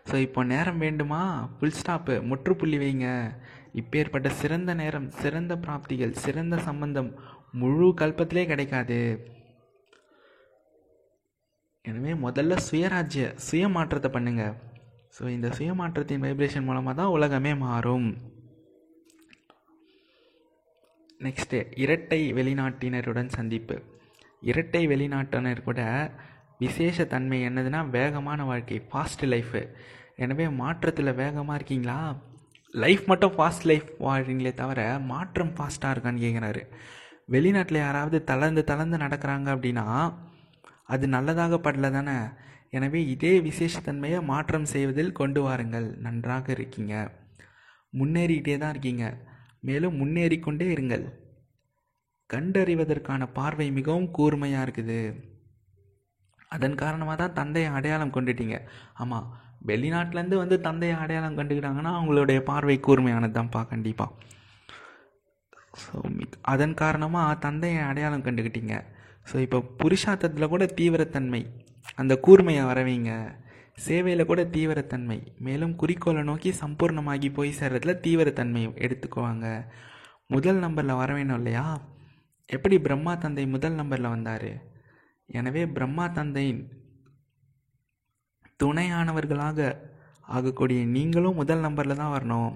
ஸோ 0.08 0.16
இப்போ 0.26 0.40
நேரம் 0.52 0.82
வேண்டுமா? 0.84 1.22
ஃபுல் 1.54 1.78
ஸ்டாப்பு 1.78 2.14
முற்றுப்புள்ளி 2.28 2.78
வைங்க. 2.82 3.08
இப்பேற்பட்ட 3.80 4.28
சிறந்த 4.40 4.70
நேரம் 4.80 5.08
சிறந்த 5.22 5.54
பிராப்திகள் 5.64 6.20
சிறந்த 6.24 6.56
சம்பந்தம் 6.68 7.10
முழு 7.60 7.88
கல்பத்திலே 8.00 8.44
கிடைக்காது. 8.52 8.98
எனவே 11.84 12.14
முதல்ல 12.24 12.56
சுயராஜ்ய 12.68 13.26
சுய 13.48 13.68
மாற்றத்தை 13.76 14.10
பண்ணுங்க. 14.16 14.44
ஸோ 15.16 15.22
இந்த 15.34 15.48
சுய 15.58 15.70
மாற்றத்தின் 15.80 16.24
வைப்ரேஷன் 16.24 16.66
மூலமாக 16.68 16.94
தான் 17.00 17.14
உலகமே 17.16 17.52
மாறும். 17.66 18.08
நெக்ஸ்ட்டு 21.26 21.60
இரட்டை 21.82 22.20
வெளிநாட்டினருடன் 22.38 23.30
சந்திப்பு. 23.36 23.76
இரட்டை 24.50 24.82
வெளிநாட்டினர் 24.90 25.66
கூட 25.68 25.80
விசேஷ 26.64 27.04
தன்மை 27.14 27.38
என்னதுன்னா 27.48 27.80
வேகமான 27.96 28.44
வாழ்க்கை 28.50 28.78
ஃபாஸ்ட் 28.90 29.24
லைஃபு 29.32 29.62
எனவே 30.24 30.46
மாற்றத்தில் 30.60 31.18
வேகமாக 31.22 31.56
இருக்கீங்களா? 31.58 31.98
லைஃப் 32.84 33.04
மட்டும் 33.06 33.34
ஃபாஸ்ட் 33.36 33.64
லைஃப் 33.64 33.88
வாழ்றீங்களே 34.00 34.52
தவிர 34.54 34.80
மாற்றம் 34.98 35.52
ஃபாஸ்ட்டாக 35.56 35.94
இருக்கான்னு 35.96 36.22
கேட்குறாரு 36.24 36.62
வெளிநாட்டில் 37.28 37.84
யாராவது 37.86 38.24
தளர்ந்து 38.24 38.64
தளர்ந்து 38.64 38.96
நடக்கிறாங்க 38.96 39.48
அப்படின்னா 39.54 39.86
அது 40.84 41.08
நல்லதாக 41.08 41.56
படல 41.56 41.88
தானே? 41.92 42.18
எனவே 42.70 43.00
இதே 43.06 43.32
விசேஷத்தன்மையை 43.40 44.20
மாற்றம் 44.24 44.64
செய்வதில் 44.64 45.12
கொண்டு 45.12 45.42
வாருங்கள். 45.42 45.96
நன்றாக 45.98 46.52
இருக்கீங்க. 46.52 46.94
முன்னேறிக்கிட்டே 47.98 48.58
தான் 48.58 48.70
இருக்கீங்க. 48.70 49.04
மேலும் 49.60 49.94
முன்னேறிக்கொண்டே 49.94 50.66
இருங்கள். 50.74 51.04
கண்டறிவதற்கான 52.30 53.26
பார்வை 53.32 53.70
மிகவும் 53.70 54.10
கூர்மையாக 54.10 54.70
இருக்குது. 54.70 54.98
அதன் 56.48 56.74
காரணமாக 56.74 57.16
தான் 57.16 57.32
தந்தையை 57.32 57.70
அடையாளம் 57.72 58.14
கொண்டுட்டீங்க. 58.14 58.58
ஆமாம் 58.94 59.28
வெளிநாட்டிலேருந்து 59.66 60.36
வந்து 60.36 60.60
தந்தையை 60.60 60.96
அடையாளம் 60.96 61.38
கண்டுக்கிட்டாங்கன்னா 61.38 61.92
அவங்களுடைய 61.98 62.40
பார்வை 62.40 62.80
கூர்மையானது 62.86 63.36
தான்ப்பா 63.38 63.62
கண்டிப்பாக 63.66 64.10
ஸோ 65.82 65.96
அதன் 66.40 66.74
காரணமாக 66.74 67.34
தந்தையை 67.34 67.82
அடையாளம் 67.82 68.24
கண்டுக்கிட்டீங்க. 68.24 68.76
ஸோ 69.30 69.36
இப்போ 69.38 69.58
புருஷார்த்தத்தில் 69.80 70.52
கூட 70.52 70.64
தீவிரத்தன்மை. 70.64 71.42
அந்த 71.96 72.20
கூர்மையை 72.26 72.62
வரவைங்க. 72.70 73.12
சேவையில் 73.74 74.28
கூட 74.30 74.42
தீவிரத்தன்மை. 74.44 75.18
மேலும் 75.38 75.74
குறிக்கோளை 75.76 76.22
நோக்கி 76.22 76.50
சம்பூர்ணமாகி 76.60 77.28
போய் 77.32 77.58
சேர்றதுல 77.60 77.94
தீவிரத்தன்மை 78.06 78.62
எடுத்துக்குவாங்க. 78.84 79.46
முதல் 80.26 80.58
நம்பரில் 80.58 81.00
வர 81.02 81.14
வேணும் 81.14 81.36
இல்லையா? 81.36 81.66
எப்படி 82.46 82.76
பிரம்மா 82.78 83.14
தந்தை 83.14 83.46
முதல் 83.46 83.72
நம்பரில் 83.72 84.14
வந்தார்? 84.14 84.50
எனவே 85.28 85.66
பிரம்மா 85.66 86.06
தந்தையின் 86.08 86.60
துணையானவர்களாக 88.62 89.76
ஆகக்கூடிய 90.22 90.84
நீங்களும் 90.84 91.34
முதல் 91.34 91.58
நம்பரில் 91.58 91.96
தான் 91.96 92.14
வரணும். 92.16 92.52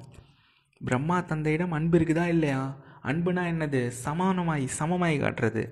பிரம்மா 0.81 1.21
தந்தையிடம் 1.21 1.71
அன்பு 1.71 1.99
இருக்குதா 1.99 2.27
இல்லையா? 2.27 2.77
அன்புனா 3.05 3.43
என்னது? 3.53 3.91
சமானமாய் 4.05 4.65
சமமாய் 4.79 5.23
காட்டுறது. 5.23 5.63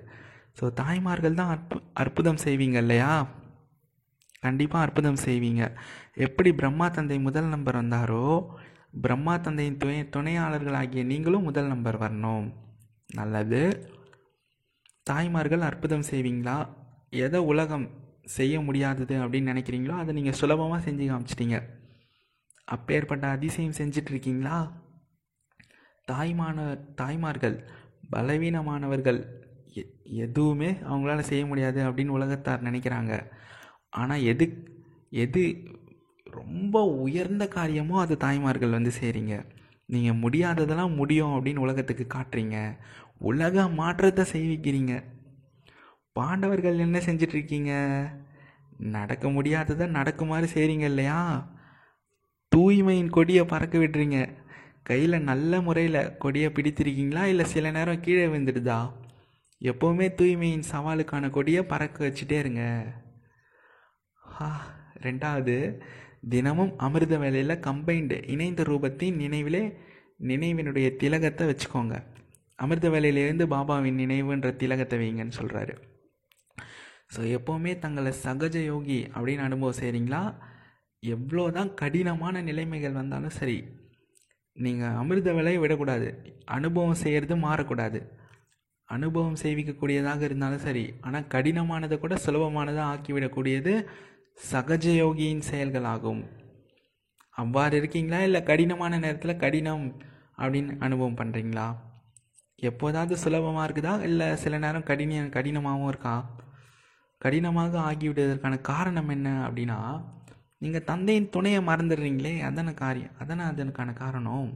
ஸோ 0.59 0.73
தாய்மார்கள் 0.73 1.33
தான் 1.33 1.49
அற்பு 1.49 1.81
அற்புதம் 1.93 2.41
செய்வீங்க 2.43 2.77
இல்லையா? 2.77 3.27
கண்டிப்பாக 4.39 4.85
அற்புதம் 4.85 5.21
செய்வீங்க. 5.25 5.63
எப்படி 6.15 6.53
பிரம்மா 6.53 6.87
தந்தை 6.89 7.19
முதல் 7.19 7.45
நம்பர் 7.45 7.75
வந்தாரோ 7.75 8.47
பிரம்மா 9.01 9.37
தந்தையின் 9.37 9.77
துணை 9.77 9.99
துணையாளர்களாகிய 10.15 11.03
நீங்களும் 11.03 11.43
முதல் 11.43 11.67
நம்பர் 11.67 11.97
வரணும். 11.97 12.45
நல்லது. 13.13 13.61
தாய்மார்கள் 15.03 15.61
அற்புதம் 15.61 16.09
செய்வீங்களா? 16.11 16.67
எதை 17.09 17.39
உலகம் 17.39 17.85
செய்ய 18.25 18.55
முடியாதது 18.61 19.15
அப்படின்னு 19.23 19.51
நினைக்கிறீங்களோ 19.53 19.95
அதை 20.01 20.11
நீங்கள் 20.13 20.37
சுலபமாக 20.41 20.81
செஞ்சு 20.87 21.05
காமிச்சிட்டீங்க. 21.09 21.57
அப்பேற்பட்ட 22.67 23.25
அதிசயம் 23.27 23.77
செஞ்சிட்ருக்கீங்களா? 23.79 24.57
தாய்மான 26.07 26.57
தாய்மார்கள் 26.95 27.57
பலவீனமானவர்கள் 28.13 29.19
எ 29.75 29.83
எதுவுமே 30.25 30.69
அவங்களால 30.89 31.19
செய்ய 31.19 31.43
முடியாது 31.45 31.79
அப்படின்னு 31.87 32.15
உலகத்தார் 32.17 32.65
நினைக்கிறாங்க. 32.67 33.13
ஆனால் 33.89 34.25
எது 34.31 34.45
எது 35.23 35.43
ரொம்ப 36.27 36.75
உயர்ந்த 37.05 37.47
காரியமோ 37.47 37.95
அது 37.99 38.15
தாய்மார்கள் 38.17 38.77
வந்து 38.77 38.91
செய்கிறீங்க 38.99 39.35
நீங்கள் 39.89 40.21
முடியாததெல்லாம் 40.23 40.97
முடியும் 40.99 41.33
அப்படின்னு 41.35 41.63
உலகத்துக்கு 41.65 42.05
காட்டுறீங்க. 42.07 42.57
உலக 43.21 43.67
மாற்றத்தை 43.79 44.23
செய்விக்கிறீங்க. 44.33 44.93
பாண்டவர்கள் 46.15 46.83
என்ன 46.85 46.97
செஞ்சிட்ருக்கீங்க? 46.99 47.71
நடக்க 48.95 49.25
முடியாததை 49.29 49.85
நடக்குமாறு 49.97 50.47
செய்கிறீங்க 50.53 50.85
இல்லையா? 50.91 51.19
தூய்மையின் 52.51 53.09
கொடியை 53.09 53.43
பறக்க 53.45 53.77
விடுறீங்க. 53.77 54.17
கையில் 54.89 55.25
நல்ல 55.29 55.61
முறையில் 55.61 56.17
கொடியை 56.17 56.49
பிடித்திருக்கீங்களா? 56.49 57.23
இல்லை 57.33 57.45
சில 57.45 57.71
நேரம் 57.71 58.03
கீழே 58.05 58.25
விழுந்துடுதா? 58.33 58.79
எப்போவுமே 59.61 60.07
தூய்மையின் 60.19 60.67
சவாலுக்கான 60.71 61.29
கொடியை 61.29 61.63
பறக்க 61.63 61.97
வச்சுட்டே 62.07 62.37
இருங்க. 62.43 62.63
ரெண்டாவது 65.05 65.55
தினமும் 66.29 66.73
அமிர்த 66.77 67.15
வேலையில் 67.17 67.63
கம்பைன்டு 67.67 68.17
இணைந்த 68.33 68.63
ரூபத்தின் 68.63 69.15
நினைவிலே 69.23 69.63
நினைவினுடைய 70.27 70.87
திலகத்தை 70.95 71.45
வச்சுக்கோங்க. 71.51 71.95
அமிர்த 72.55 72.89
வேலையிலேருந்து 72.89 73.45
பாபாவின் 73.53 73.99
நினைவுன்ற 74.03 74.55
திலகத்தை 74.55 74.97
வைங்கன்னு 75.01 75.39
சொல்கிறாரு 75.39 75.75
ஸோ 77.13 77.21
எப்போவுமே 77.37 77.71
தங்களை 77.83 78.11
சகஜ 78.25 78.57
யோகி 78.71 78.99
அப்படின்னு 79.15 79.47
அனுபவம் 79.49 79.79
செய்கிறீங்களா 79.81 80.23
எவ்வளோ 81.03 81.43
தான் 81.57 81.69
கடினமான 81.81 82.41
நிலைமைகள் 82.47 82.99
வந்தாலும் 82.99 83.37
சரி 83.37 83.59
நீங்கள் 84.57 84.97
அமிர்த 85.01 85.29
விலையை 85.37 85.59
விடக்கூடாது. 85.61 86.07
அனுபவம் 86.57 86.99
செய்கிறது 87.01 87.35
மாறக்கூடாது. 87.45 87.99
அனுபவம் 88.89 89.37
செய்விக்கக்கூடியதாக 89.41 90.21
இருந்தாலும் 90.27 90.63
சரி 90.65 90.83
ஆனால் 91.05 91.27
கடினமானதை 91.33 91.97
கூட 92.03 92.15
சுலபமானதாக 92.25 92.91
ஆக்கிவிடக்கூடியது 92.93 93.73
சகஜ 94.51 94.85
யோகியின் 95.01 95.43
செயல்களாகும். 95.49 96.21
அவ்வாறு 97.43 97.75
இருக்கீங்களா? 97.81 98.19
இல்லை 98.27 98.41
கடினமான 98.51 98.99
நேரத்தில் 99.05 99.41
கடினம் 99.43 99.85
அப்படின்னு 100.41 100.73
அனுபவம் 100.87 101.19
பண்ணுறீங்களா 101.21 101.67
எப்போதாவது 102.69 103.15
சுலபமாக 103.23 103.65
இருக்குதா? 103.67 103.95
இல்லை 104.09 104.29
சில 104.43 104.57
நேரம் 104.65 104.87
கடின 104.89 105.23
கடினமாகவும் 105.37 105.91
இருக்கா? 105.93 106.15
கடினமாக 107.21 107.73
ஆகிவிடுவதற்கான 107.89 108.55
காரணம் 108.71 109.11
என்ன 109.15 109.29
அப்படின்னா 109.47 109.79
நீங்கள் 110.63 110.87
தந்தையின் 110.89 111.31
துணையை 111.35 111.59
மறந்துடுறீங்களே 111.67 112.33
அதான 112.47 112.73
காரியம். 112.81 113.13
அதானே 113.21 113.43
அதனுக்கான 113.51 113.93
காரணம். 114.01 114.49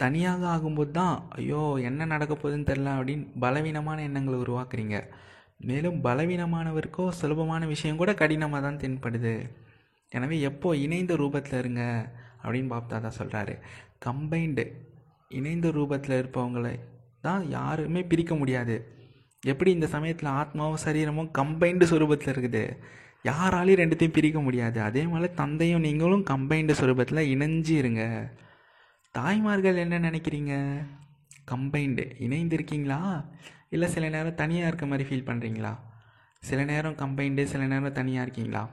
தனியாக 0.00 0.42
ஆகும்போது 0.54 0.92
தான் 0.98 1.16
ஐயோ 1.38 1.62
என்ன 1.88 2.06
நடக்க 2.12 2.32
போகுதுன்னு 2.34 2.68
தெரில 2.68 2.90
அப்படின்னு 2.98 3.24
பலவீனமான 3.44 4.02
எண்ணங்களை 4.08 4.36
உருவாக்குறீங்க. 4.44 4.96
மேலும் 5.68 5.98
பலவீனமானவருக்கோ 6.04 7.04
சுலபமான 7.20 7.62
விஷயம் 7.72 8.00
கூட 8.02 8.12
கடினமாக 8.20 8.62
தான் 8.66 8.80
தென்படுது. 8.82 9.34
எனவே 10.12 10.36
எப்போ 10.50 10.68
இணைந்த 10.84 11.14
ரூபத்தில் 11.22 11.58
இருங்க 11.62 11.82
அப்படின்னு 12.42 12.72
பாப்தா 12.74 13.00
தான் 13.06 13.18
சொல்கிறாரு 13.20 13.54
கம்பைண்டு 14.06 14.64
இணைந்த 15.38 15.68
ரூபத்தில் 15.78 16.18
இருப்பவங்களை 16.20 16.74
தான் 17.26 17.42
யாருமே 17.56 18.02
பிரிக்க 18.12 18.34
முடியாது. 18.42 18.76
எப்படி 19.46 19.70
இந்த 19.70 19.86
சமயத்தில் 19.86 20.30
ஆத்மாவும் 20.30 20.82
சரீரமும் 20.84 21.30
கம்பைண்டு 21.38 21.84
சுரூபத்தில் 21.90 22.32
இருக்குது? 22.34 22.62
யாராலையும் 23.24 23.80
ரெண்டுத்தையும் 23.82 24.16
பிரிக்க 24.16 24.40
முடியாது. 24.40 24.80
அதே 24.80 25.02
மாதிரி 25.06 25.34
தந்தையும் 25.34 25.80
நீங்களும் 25.80 26.24
கம்பைண்டு 26.30 26.74
சுரூபத்தில் 26.80 27.28
இணைஞ்சு 27.34 27.74
இருங்க. 27.82 28.02
தாய்மார்கள் 29.10 29.76
என்ன 29.76 29.98
நினைக்கிறீங்க? 29.98 30.54
கம்பைண்டு 31.52 32.04
இணைந்திருக்கீங்களா? 32.26 33.00
இல்லை 33.68 33.88
சில 33.88 34.08
நேரம் 34.08 34.34
தனியாக 34.34 34.66
இருக்க 34.66 34.86
மாதிரி 34.86 35.04
ஃபீல் 35.08 35.28
பண்ணுறீங்களா 35.28 35.72
சில 36.42 36.64
நேரம் 36.64 36.96
கம்பைண்டு 36.96 37.44
சில 37.44 37.62
நேரம் 37.66 37.92
தனியாக 37.92 38.24
இருக்கீங்களா? 38.26 38.70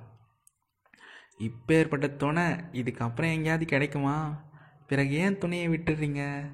இப்போ 1.37 1.73
ஏற்பட்ட 1.73 2.07
துணை 2.07 2.43
இதுக்கப்புறம் 2.81 3.33
எங்கேயாவது 3.35 3.65
கிடைக்குமா? 3.65 4.17
பிறகு 4.87 5.13
ஏன் 5.13 5.37
துணையை 5.37 5.69
விட்டுடுறீங்க 5.69 6.51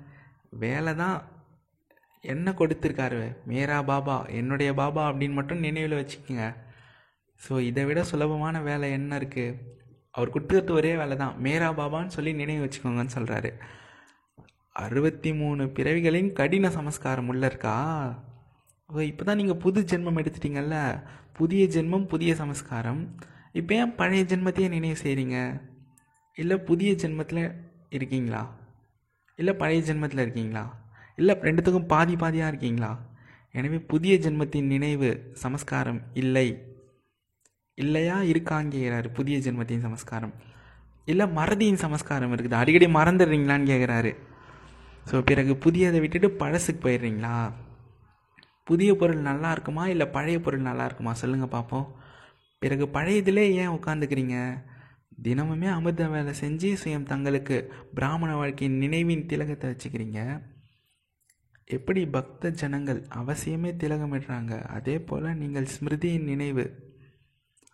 வேலை 0.49 0.95
தான் 0.95 1.17
என்ன 2.23 2.51
கொடுத்துருக்காரு? 2.59 3.21
மேரா 3.51 3.77
பாபா 3.91 4.15
என்னுடைய 4.39 4.71
பாபா 4.79 5.03
அப்படின்னு 5.09 5.37
மட்டும் 5.39 5.63
நினைவில் 5.67 5.99
வச்சுக்கோங்க. 5.99 6.45
ஸோ 7.41 7.53
இதை 7.67 7.83
விட 7.89 7.99
சுலபமான 8.09 8.55
வேலை 8.69 8.87
என்ன 8.97 9.19
இருக்குது 9.19 9.57
அவர் 10.15 10.33
கொடுத்துருக்க 10.33 10.71
ஒரே 10.79 10.91
வேலை 11.01 11.15
தான். 11.21 11.35
மேரா 11.45 11.69
பாபான்னு 11.79 12.15
சொல்லி 12.15 12.31
நினைவு 12.41 12.63
வச்சுக்கோங்கன்னு 12.65 13.15
சொல்கிறாரு 13.17 13.51
அறுபத்தி 14.83 15.31
மூணு 15.39 15.63
பிறவிகளின் 15.77 16.29
கடின 16.39 16.69
சமஸ்காரம் 16.75 17.29
உள்ள 17.31 17.43
இருக்கா? 17.51 17.75
இப்போ 19.09 19.23
தான் 19.27 19.39
நீங்கள் 19.41 19.61
புது 19.63 19.79
ஜென்மம் 19.91 20.19
எடுத்துட்டீங்கல்ல? 20.21 20.77
புதிய 21.39 21.63
ஜென்மம் 21.75 22.05
புதிய 22.13 22.31
சமஸ்காரம். 22.41 23.01
இப்போ 23.59 23.73
ஏன் 23.81 23.95
பழைய 23.99 24.23
ஜென்மத்தையே 24.31 24.67
நினைவு 24.75 24.97
செய்கிறீங்க 25.03 25.37
இல்லை 26.37 26.57
புதிய 26.69 26.91
ஜென்மத்தில் 27.03 27.43
இருக்கீங்களா? 27.97 28.43
இல்லை 29.39 29.53
பழைய 29.61 29.81
ஜென்மத்தில் 29.89 30.23
இருக்கீங்களா? 30.25 30.63
இல்லை 31.21 31.35
ரெண்டுத்துக்கும் 31.47 31.89
பாதி 31.93 32.15
பாதியாக 32.23 32.51
இருக்கீங்களா? 32.51 32.91
எனவே 33.55 33.77
புதிய 33.93 34.13
ஜென்மத்தின் 34.25 34.71
நினைவு 34.73 35.09
சமஸ்காரம் 35.43 36.01
இல்லை. 36.21 36.47
இல்லையா? 37.77 38.17
இருக்காங்கிறாரு 38.31 39.07
புதிய 39.17 39.37
ஜென்மத்தின் 39.45 39.85
சமஸ்காரம். 39.87 40.33
இல்லை 41.11 41.25
மறதியின் 41.37 41.81
சமஸ்காரம் 41.83 42.33
இருக்குது. 42.35 42.59
அடிக்கடி 42.61 42.87
மறந்துடுறீங்களான்னு 42.97 43.71
கேட்குறாரு 43.71 44.11
ஸோ 45.09 45.17
பிறகு 45.29 45.53
புதியதை 45.63 45.99
விட்டுட்டு 46.01 46.27
பழசுக்கு 46.41 46.81
போயிடுறீங்களா? 46.83 47.35
புதிய 48.69 48.91
பொருள் 49.01 49.27
நல்லா 49.29 49.49
இருக்குமா? 49.55 49.83
இல்லை 49.93 50.05
பழைய 50.15 50.37
பொருள் 50.45 50.67
நல்லா 50.67 50.83
இருக்குமா? 50.89 51.13
சொல்லுங்கள் 51.21 51.53
பார்ப்போம் 51.55 51.87
பிறகு 52.61 52.85
பழையதிலே 52.95 53.45
ஏன் 53.61 53.75
உட்காந்துக்கிறீங்க 53.77 54.35
தினமுமே 55.25 55.67
அமிர்த 55.77 56.03
வேலை 56.13 56.33
செஞ்சு 56.41 56.69
சுயம் 56.83 57.09
தங்களுக்கு 57.11 57.57
பிராமண 57.97 58.31
வாழ்க்கையின் 58.41 58.79
நினைவின் 58.83 59.27
திலகத்தை 59.31 59.67
வச்சுக்கிறீங்க. 59.71 60.19
எப்படி 61.77 62.01
பக்த 62.15 62.51
ஜனங்கள் 62.61 62.99
அவசியமே 63.19 63.71
திலகமிடுறாங்க? 63.81 64.53
அதே 64.77 64.95
போல் 65.09 65.27
நீங்கள் 65.41 65.71
ஸ்மிருதியின் 65.73 66.29
நினைவு 66.31 66.65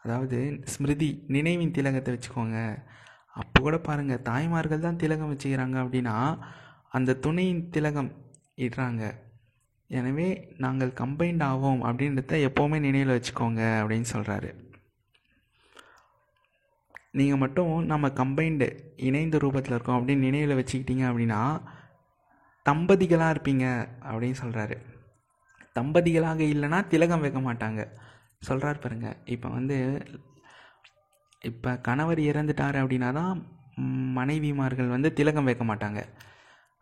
அதாவது 0.03 0.39
ஸ்மிருதி 0.73 1.10
நினைவின் 1.36 1.75
திலகத்தை 1.77 2.12
வச்சுக்கோங்க. 2.15 2.57
அப்போ 3.38 3.57
கூட 3.65 3.77
பாருங்கள் 3.88 4.25
தாய்மார்கள் 4.29 4.86
தான் 4.86 4.99
திலகம் 5.03 5.31
வச்சுக்கிறாங்க 5.33 5.77
அப்படின்னா 5.83 6.15
அந்த 6.97 7.17
துணையின் 7.25 7.63
திலகம் 7.75 8.12
இடுறாங்க. 8.65 9.03
எனவே 9.89 10.27
நாங்கள் 10.63 10.97
கம்பைன்ட் 11.01 11.43
ஆவோம் 11.49 11.81
அப்படின்றத 11.88 12.38
எப்போவுமே 12.47 12.77
நினைவில் 12.86 13.15
வச்சுக்கோங்க 13.15 13.62
அப்படின்னு 13.81 14.07
சொல்கிறாரு 14.13 14.49
நீங்கள் 17.19 17.41
மட்டும் 17.43 17.71
நம்ம 17.91 18.10
கம்பைண்டு 18.21 18.67
இணைந்த 19.07 19.38
ரூபத்தில் 19.43 19.75
இருக்கோம் 19.75 19.97
அப்படின்னு 19.99 20.27
நினைவில் 20.27 20.57
வச்சுக்கிட்டீங்க 20.60 21.05
அப்படின்னா 21.10 21.41
தம்பதிகளாக 22.69 23.34
இருப்பீங்க 23.36 23.65
அப்படின்னு 24.10 24.38
சொல்கிறாரு 24.43 24.77
தம்பதிகளாக 25.77 26.41
இல்லைன்னா 26.53 26.80
திலகம் 26.93 27.23
வைக்க 27.23 27.39
மாட்டாங்க. 27.47 27.82
சொல்கிறார் 28.47 28.84
பாருங்க. 28.84 29.10
இப்போ 29.34 29.47
வந்து 29.58 29.77
இப்போ 31.41 31.71
கணவர் 31.88 32.19
இறந்துட்டார் 32.30 32.77
அப்படின்னா 32.82 33.10
தான் 33.19 33.34
மனைவிமார்கள் 34.19 34.93
வந்து 34.95 35.10
திலகம் 35.19 35.47
வைக்க 35.49 35.63
மாட்டாங்க. 35.71 36.01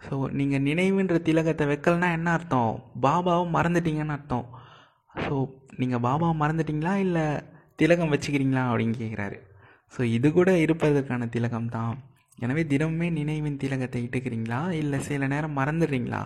ஸோ 0.01 0.15
நீங்கள் 0.39 0.65
நினைவுன்ற 0.69 1.17
திலகத்தை 1.29 1.65
வைக்கலனா 1.71 2.09
என்ன 2.17 2.29
அர்த்தம்? 2.37 2.73
பாபாவை 3.05 3.45
மறந்துட்டீங்கன்னு 3.57 4.15
அர்த்தம். 4.17 4.47
ஸோ 5.23 5.35
நீங்கள் 5.81 6.03
பாபாவை 6.07 6.35
மறந்துட்டீங்களா 6.43 6.93
இல்லை 7.05 7.25
திலகம் 7.81 8.11
வச்சுக்கிறீங்களா 8.13 8.63
அப்படின்னு 8.71 8.95
கேட்குறாரு 9.01 9.37
ஸோ 9.93 10.01
இது 10.17 10.27
கூட 10.37 10.49
இருப்பதற்கான 10.65 11.27
திலகம் 11.35 11.69
தான் 11.77 11.95
எனவே 12.43 12.63
தினமுமே 12.71 13.07
நினைவின் 13.19 13.59
திலகத்தை 13.63 13.99
இட்டுக்கிறீங்களா? 14.05 14.61
இல்லை 14.81 14.99
சில 14.99 15.27
நேரம் 15.33 15.57
மறந்துடுறீங்களா? 15.59 16.21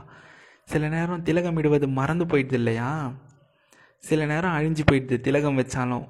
சில 0.71 0.87
நேரம் 0.95 1.23
திலகம் 1.27 1.57
இடுவது 1.57 1.87
மறந்து 1.87 2.25
போயிடுது 2.25 2.57
இல்லையா? 2.61 2.89
சில 4.03 4.25
நேரம் 4.25 4.55
அழிஞ்சு 4.57 4.83
போயிடுது 4.89 5.17
திலகம் 5.27 5.59
வச்சாலும். 5.61 6.05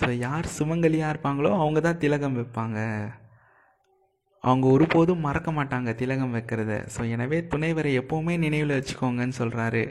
ஸோ 0.00 0.08
யார் 0.26 0.46
சுமங்கலியாக 0.58 1.12
இருப்பாங்களோ 1.12 1.50
அவங்க 1.62 1.80
தான் 1.80 2.00
திலகம் 2.04 2.36
வைப்பாங்க. 2.38 2.78
அவங்க 4.44 4.66
ஒருபோதும் 4.74 5.24
மறக்க 5.26 5.50
மாட்டாங்க 5.52 5.90
திலகம் 5.94 6.34
வைக்கிறத. 6.36 6.72
ஸோ 6.94 7.00
எனவே 7.14 7.40
துணைவரை 7.52 7.92
எப்போவுமே 8.02 8.34
நினைவில் 8.38 8.76
வச்சுக்கோங்கன்னு 8.78 9.38
சொல்கிறாரு 9.40 9.84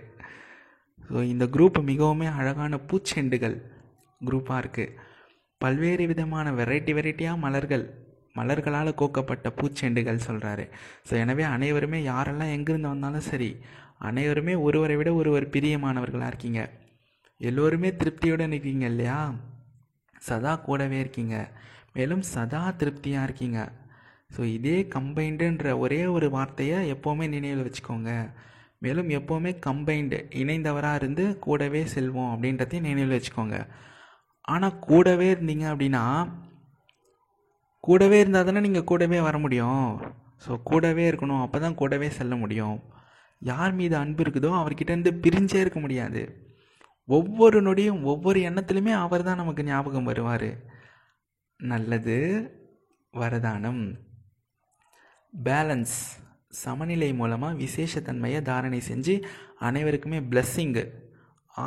ஸோ 1.09 1.19
இந்த 1.33 1.45
குரூப் 1.45 1.77
மிகவும் 1.91 2.23
அழகான 2.39 2.79
பூச்செண்டுகள் 2.89 3.55
குரூப்பாக 4.21 4.61
இருக்குது 4.61 4.95
பல்வேறு 5.61 6.03
விதமான 6.07 6.51
வெரைட்டி 6.59 6.91
வெரைட்டியாக 6.97 7.43
மலர்கள். 7.45 7.85
மலர்களால் 8.39 8.97
கோக்கப்பட்ட 9.01 9.47
பூச்செண்டுகள் 9.59 10.25
சொல்கிறாரு 10.27 10.65
ஸோ 11.09 11.13
எனவே 11.23 11.43
அனைவருமே 11.43 12.01
யாரெல்லாம் 12.07 12.53
எங்கேருந்து 12.55 12.93
வந்தாலும் 12.93 13.29
சரி 13.31 13.51
அனைவருமே 14.07 14.53
ஒருவரை 14.55 14.95
விட 14.95 15.09
ஒருவர் 15.13 15.45
பிரியமானவர்களாக 15.49 16.27
இருக்கீங்க. 16.27 16.61
எல்லோருமே 17.41 17.89
திருப்தியோடு 17.91 18.45
இருக்கீங்க 18.47 18.85
இல்லையா? 18.85 19.17
சதா 20.19 20.55
கூடவே 20.55 20.99
இருக்கீங்க. 20.99 21.35
மேலும் 21.93 22.21
சதா 22.21 22.61
திருப்தியாக 22.71 23.23
இருக்கீங்க. 23.23 23.59
ஸோ 24.35 24.41
இதே 24.45 24.77
கம்பைண்டுன்ற 24.95 25.77
ஒரே 25.77 26.05
ஒரு 26.05 26.29
வார்த்தையை 26.29 26.93
எப்போவுமே 26.93 27.27
நினைவில் 27.27 27.65
வச்சுக்கோங்க. 27.65 28.11
மேலும் 28.79 29.09
எப்போவுமே 29.09 29.51
கம்பைண்டு 29.65 30.17
இணைந்தவராக 30.41 30.95
இருந்து 30.95 31.25
கூடவே 31.39 31.81
செல்வோம் 31.95 32.31
அப்படின்றதையும் 32.33 32.87
நினைவில் 32.89 33.15
வச்சுக்கோங்க. 33.17 33.57
ஆனால் 34.41 34.79
கூடவே 34.79 35.33
இருந்தீங்க 35.33 35.65
அப்படின்னா 35.71 36.03
கூடவே 37.83 38.17
இருந்தால் 38.23 38.47
தானே 38.47 38.61
நீங்கள் 38.67 38.89
கூடவே 38.91 39.19
வர 39.27 39.35
முடியும். 39.45 39.87
ஸோ 40.45 40.51
கூடவே 40.69 41.03
இருக்கணும். 41.11 41.43
அப்போ 41.45 41.57
தான் 41.65 41.79
கூடவே 41.81 42.09
செல்ல 42.17 42.35
முடியும். 42.43 42.77
யார் 43.51 43.73
மீது 43.79 43.95
அன்பு 44.01 44.23
இருக்குதோ 44.23 44.51
அவர்கிட்டேருந்து 44.61 45.11
பிரிஞ்சே 45.23 45.59
இருக்க 45.63 45.79
முடியாது. 45.85 46.21
ஒவ்வொரு 47.17 47.57
நொடியும் 47.67 48.01
ஒவ்வொரு 48.11 48.39
எண்ணத்துலையுமே 48.49 48.93
அவர் 49.03 49.27
தான் 49.27 49.41
நமக்கு 49.41 49.63
ஞாபகம் 49.69 50.09
வருவார். 50.11 50.49
நல்லது 51.59 52.17
வரதானம். 53.13 53.83
பேலன்ஸ் 55.33 55.97
சமநிலை 56.63 57.09
மூலமாக 57.21 57.59
விசேஷத்தன்மையை 57.63 58.39
தாரணை 58.49 58.79
செஞ்சு 58.89 59.15
அனைவருக்குமே 59.67 60.19
பிளஸ்ஸிங்கு 60.31 60.83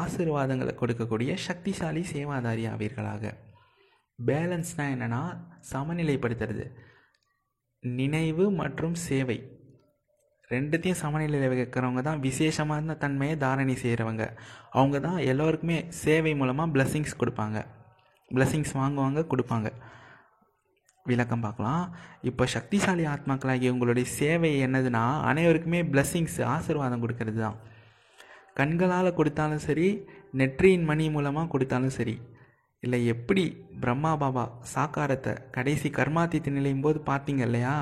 ஆசிர்வாதங்களை 0.00 0.72
கொடுக்கக்கூடிய 0.80 1.30
சக்திசாலி 1.46 2.02
சேவாதாரி 2.12 2.64
ஆவீர்களாக. 2.72 3.24
பேலன்ஸ்னால் 4.26 4.92
என்னென்னா 4.94 5.22
சமநிலைப்படுத்துறது. 5.72 6.64
நினைவு 7.84 8.44
மற்றும் 8.60 8.94
சேவை. 8.94 9.38
ரெண்டுத்தையும் 10.50 11.00
சமநிலையில் 11.02 11.52
வைக்கிறவங்க 11.52 12.00
தான் 12.02 12.20
விசேஷமான 12.20 12.94
தன்மையை 13.02 13.36
தாரணி 13.36 13.74
செய்கிறவங்க 13.82 14.24
அவங்க 14.70 15.00
தான் 15.00 15.18
எல்லோருக்குமே 15.30 15.78
சேவை 16.02 16.34
மூலமாக 16.34 16.72
பிளஸ்ஸிங்ஸ் 16.74 17.20
கொடுப்பாங்க. 17.20 17.58
பிளஸ்ஸிங்ஸ் 18.30 18.74
வாங்குவாங்க 18.80 19.22
கொடுப்பாங்க. 19.32 19.70
விளக்கம் 21.06 21.40
பார்க்கலாம். 21.40 21.84
இப்போ 22.30 22.44
சக்திசாலி 22.54 23.04
ஆத்மாக்களாகிய 23.14 23.70
உங்களுடைய 23.70 24.08
சேவை 24.18 24.50
என்னதுன்னா 24.66 25.04
அனைவருக்குமே 25.30 25.82
பிளஸ்ஸிங்ஸ் 25.92 26.38
ஆசீர்வாதம் 26.54 27.02
கொடுக்கறது 27.04 27.40
தான். 27.46 27.56
கண்களால் 28.54 29.16
கொடுத்தாலும் 29.18 29.64
சரி 29.68 29.88
நெற்றியின் 30.40 30.84
மணி 30.84 31.04
மூலமாக 31.10 31.50
கொடுத்தாலும் 31.54 31.96
சரி 31.98 32.14
இல்லை 32.84 32.98
எப்படி 33.06 33.42
பிரம்மா 33.80 34.12
பாபா 34.16 34.44
சாக்காரத்தை 34.74 35.32
கடைசி 35.56 35.88
கர்மாதித்த 35.88 36.50
நிலையும் 36.50 36.80
போது 36.80 36.98
பார்த்தீங்க 37.06 37.42
இல்லையா? 37.48 37.74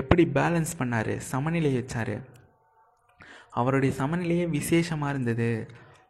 எப்படி 0.00 0.24
பேலன்ஸ் 0.38 0.72
பண்ணார் 0.78 1.12
சமநிலை 1.16 1.70
வச்சார். 1.76 2.16
அவருடைய 3.50 3.92
சமநிலையே 4.00 4.46
விசேஷமாக 4.56 5.12
இருந்தது. 5.14 5.48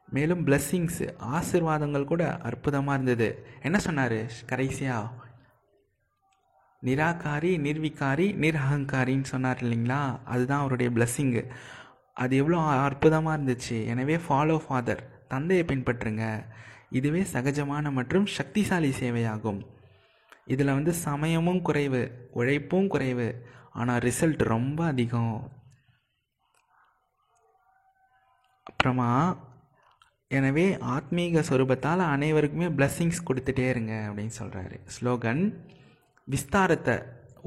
மேலும் 0.08 0.46
பிளஸ்ஸிங்ஸ் 0.46 1.02
ஆசிர்வாதங்கள் 1.36 2.10
கூட 2.12 2.22
அற்புதமாக 2.48 2.96
இருந்தது. 2.98 3.28
என்ன 3.62 3.78
சொன்னார்? 3.78 4.18
கடைசியாக 4.46 5.20
நிராகாரி 6.82 7.52
நிர்விகாரி 7.66 8.26
நிர்அகங்காரின்னு 8.44 9.30
சொன்னார் 9.34 9.62
இல்லைங்களா? 9.64 10.02
அதுதான் 10.24 10.62
அவருடைய 10.64 10.90
பிளஸ்ஸிங்கு 10.96 11.44
அது 12.22 12.36
எவ்வளோ 12.36 12.58
அற்புதமாக 12.88 13.36
இருந்துச்சு. 13.38 13.76
எனவே 13.92 14.16
ஃபாலோ 14.16 14.58
ஃபாதர் 14.66 15.02
தந்தையை 15.28 15.64
பின்பற்றுங்க. 15.68 16.24
இதுவே 16.98 17.22
சகஜமான 17.32 17.92
மற்றும் 17.98 18.26
சக்திசாலி 18.36 18.90
சேவையாகும். 19.00 19.60
இதில் 20.52 20.76
வந்து 20.76 20.92
சமயமும் 21.06 21.62
குறைவு 21.68 22.02
உழைப்பும் 22.40 22.90
குறைவு. 22.94 23.28
ஆனால் 23.80 24.02
ரிசல்ட் 24.06 24.42
ரொம்ப 24.54 24.78
அதிகம். 24.92 25.36
அப்புறமா 28.70 29.10
எனவே 30.38 30.64
ஆத்மீக 30.96 31.42
சொரூபத்தால் 31.48 32.02
அனைவருக்குமே 32.14 32.68
பிளஸ்ஸிங்ஸ் 32.78 33.26
கொடுத்துட்டே 33.28 33.66
இருங்க 33.68 33.94
அப்படின்னு 34.08 34.34
சொல்கிறாரு 34.40 34.76
ஸ்லோகன் 34.94 35.42
விஸ்தாரத்தை 36.28 36.94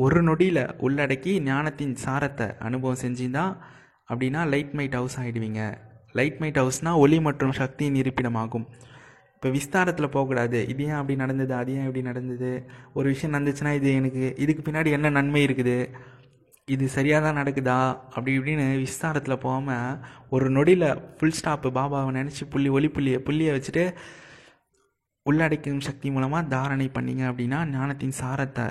ஒரு 0.03 0.19
நொடியில் 0.23 0.61
உள்ளடக்கி 0.85 1.33
ஞானத்தின் 1.49 1.95
சாரத்தை 2.05 2.47
அனுபவம் 2.67 3.01
செஞ்சுதான் 3.01 3.53
அப்படின்னா 4.09 4.41
லைட் 4.53 4.73
மைட் 4.77 4.97
ஹவுஸ் 4.99 5.17
ஆகிடுவீங்க 5.19 5.61
லைட் 6.19 6.39
மைட் 6.41 6.59
ஹவுஸ்னால் 6.61 7.01
ஒளி 7.03 7.19
மற்றும் 7.19 7.55
சக்தியின் 7.61 7.99
இருப்பிடமாகும். 8.01 8.67
இப்போ 9.45 9.57
விஸ்தாரத்தில் 9.57 10.13
போகக்கூடாது. 10.13 10.59
இது 10.71 10.83
ஏன் 10.83 10.99
அப்படி 10.99 11.15
நடந்தது? 11.15 11.53
அது 11.53 11.71
ஏன் 11.73 11.83
இப்படி 11.87 12.01
நடந்தது? 12.01 12.47
ஒரு 12.93 13.07
விஷயம் 13.11 13.33
நடந்துச்சுன்னா 13.35 13.71
இது 13.79 13.89
எனக்கு 13.93 14.23
இதுக்கு 14.43 14.61
பின்னாடி 14.67 14.89
என்ன 14.97 15.09
நன்மை 15.09 15.41
இருக்குது? 15.47 15.75
இது 16.67 16.85
சரியாக 16.95 17.21
தான் 17.25 17.37
நடக்குதா? 17.41 17.75
அப்படி 18.15 18.31
இப்படின்னு 18.37 18.65
விஸ்தாரத்தில் 18.85 19.35
போகாமல் 19.43 19.99
ஒரு 20.29 20.47
நொடியில் 20.55 20.87
ஃபுல் 21.17 21.35
ஸ்டாப்பு 21.39 21.71
பாபாவை 21.77 22.13
நினச்சி 22.17 22.47
புள்ளி 22.53 22.71
ஒளி 22.77 22.89
புள்ளியை 22.95 23.19
புள்ளியை 23.27 23.51
வச்சுட்டு 23.57 23.83
உள்ளடக்கும் 25.25 25.85
சக்தி 25.89 26.11
மூலமாக 26.15 26.49
தாரணை 26.55 26.87
பண்ணிங்க 26.97 27.23
அப்படின்னா 27.31 27.59
ஞானத்தின் 27.75 28.17
சாரத்தை 28.21 28.67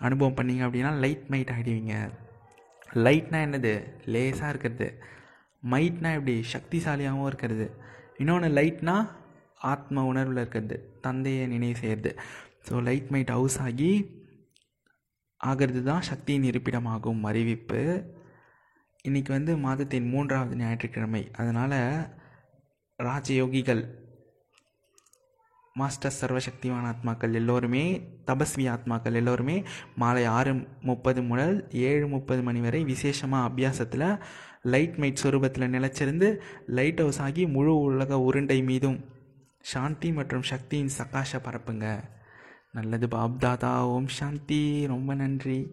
அனுபவம் 0.00 0.38
பண்ணிங்க 0.40 0.68
அப்படின்னா 0.68 0.92
லைட் 1.06 1.26
மைட் 1.34 1.54
ஆகிடுவீங்க 1.56 1.96
லைட்னா 3.06 3.40
என்னது? 3.48 3.74
லேசாக 4.04 4.52
இருக்கிறது. 4.54 4.90
மைட்னா 5.62 6.12
எப்படி? 6.18 6.36
சக்திசாலியாகவும் 6.54 7.30
இருக்கிறது. 7.32 7.68
இன்னொன்று 8.18 8.50
லைட்னா 8.60 8.98
ஆத்ம 9.70 10.04
உணர்வில் 10.10 10.40
இருக்கிறது. 10.42 10.76
தந்தையை 11.00 11.44
நினைவு 11.46 11.76
செய்கிறது 11.82 12.10
ஸோ 12.66 12.82
லைட் 12.88 13.08
மைட் 13.12 13.32
ஹவுஸ் 13.36 13.58
ஆகி 13.66 13.92
ஆகிறது 15.40 15.80
தான் 15.84 16.06
சக்தியின் 16.10 16.48
இருப்பிடமாகும். 16.50 17.22
அறிவிப்பு. 17.22 17.80
இன்றைக்கி 19.04 19.30
வந்து 19.30 19.52
மாதத்தின் 19.56 20.06
மூன்றாவது 20.08 20.56
ஞாயிற்றுக்கிழமை. 20.56 21.22
அதனால் 21.40 21.78
ராஜயோகிகள் 22.98 23.82
மாஸ்டர் 25.76 26.16
சர்வசக்திவான 26.20 26.88
ஆத்மாக்கள் 26.92 27.36
எல்லோருமே 27.40 27.82
தபஸ்வி 28.26 28.64
ஆத்மாக்கள் 28.72 29.16
எல்லோருமே 29.20 29.54
மாலை 29.96 30.24
ஆறு 30.38 30.52
முப்பது 30.80 31.20
முதல் 31.22 31.54
ஏழு 31.88 32.06
முப்பது 32.06 32.42
மணி 32.42 32.60
வரை 32.60 32.80
விசேஷமாக 32.84 33.48
அபியாசத்தில் 33.48 34.06
லைட் 34.72 34.98
மைட் 35.02 35.22
சுரூபத்தில் 35.22 35.72
நிலச்சிருந்து 35.76 36.28
லைட் 36.78 37.00
ஹவுஸ் 37.00 37.20
ஆகி 37.20 37.44
முழு 37.46 37.72
உலக 37.86 38.18
உருண்டை 38.20 38.58
மீதும் 38.62 38.98
சாந்தி 39.62 40.12
மற்றும் 40.12 40.42
சக்தியின் 40.42 40.88
சகாஷ 40.88 41.38
பரப்புங்க. 41.38 42.04
நல்லது 42.72 43.06
பாப்தாதா 43.06 43.78
ஓம் 43.78 44.08
சாந்தி. 44.08 44.86
ரொம்ப 44.86 45.14
நன்றி. 45.14 45.70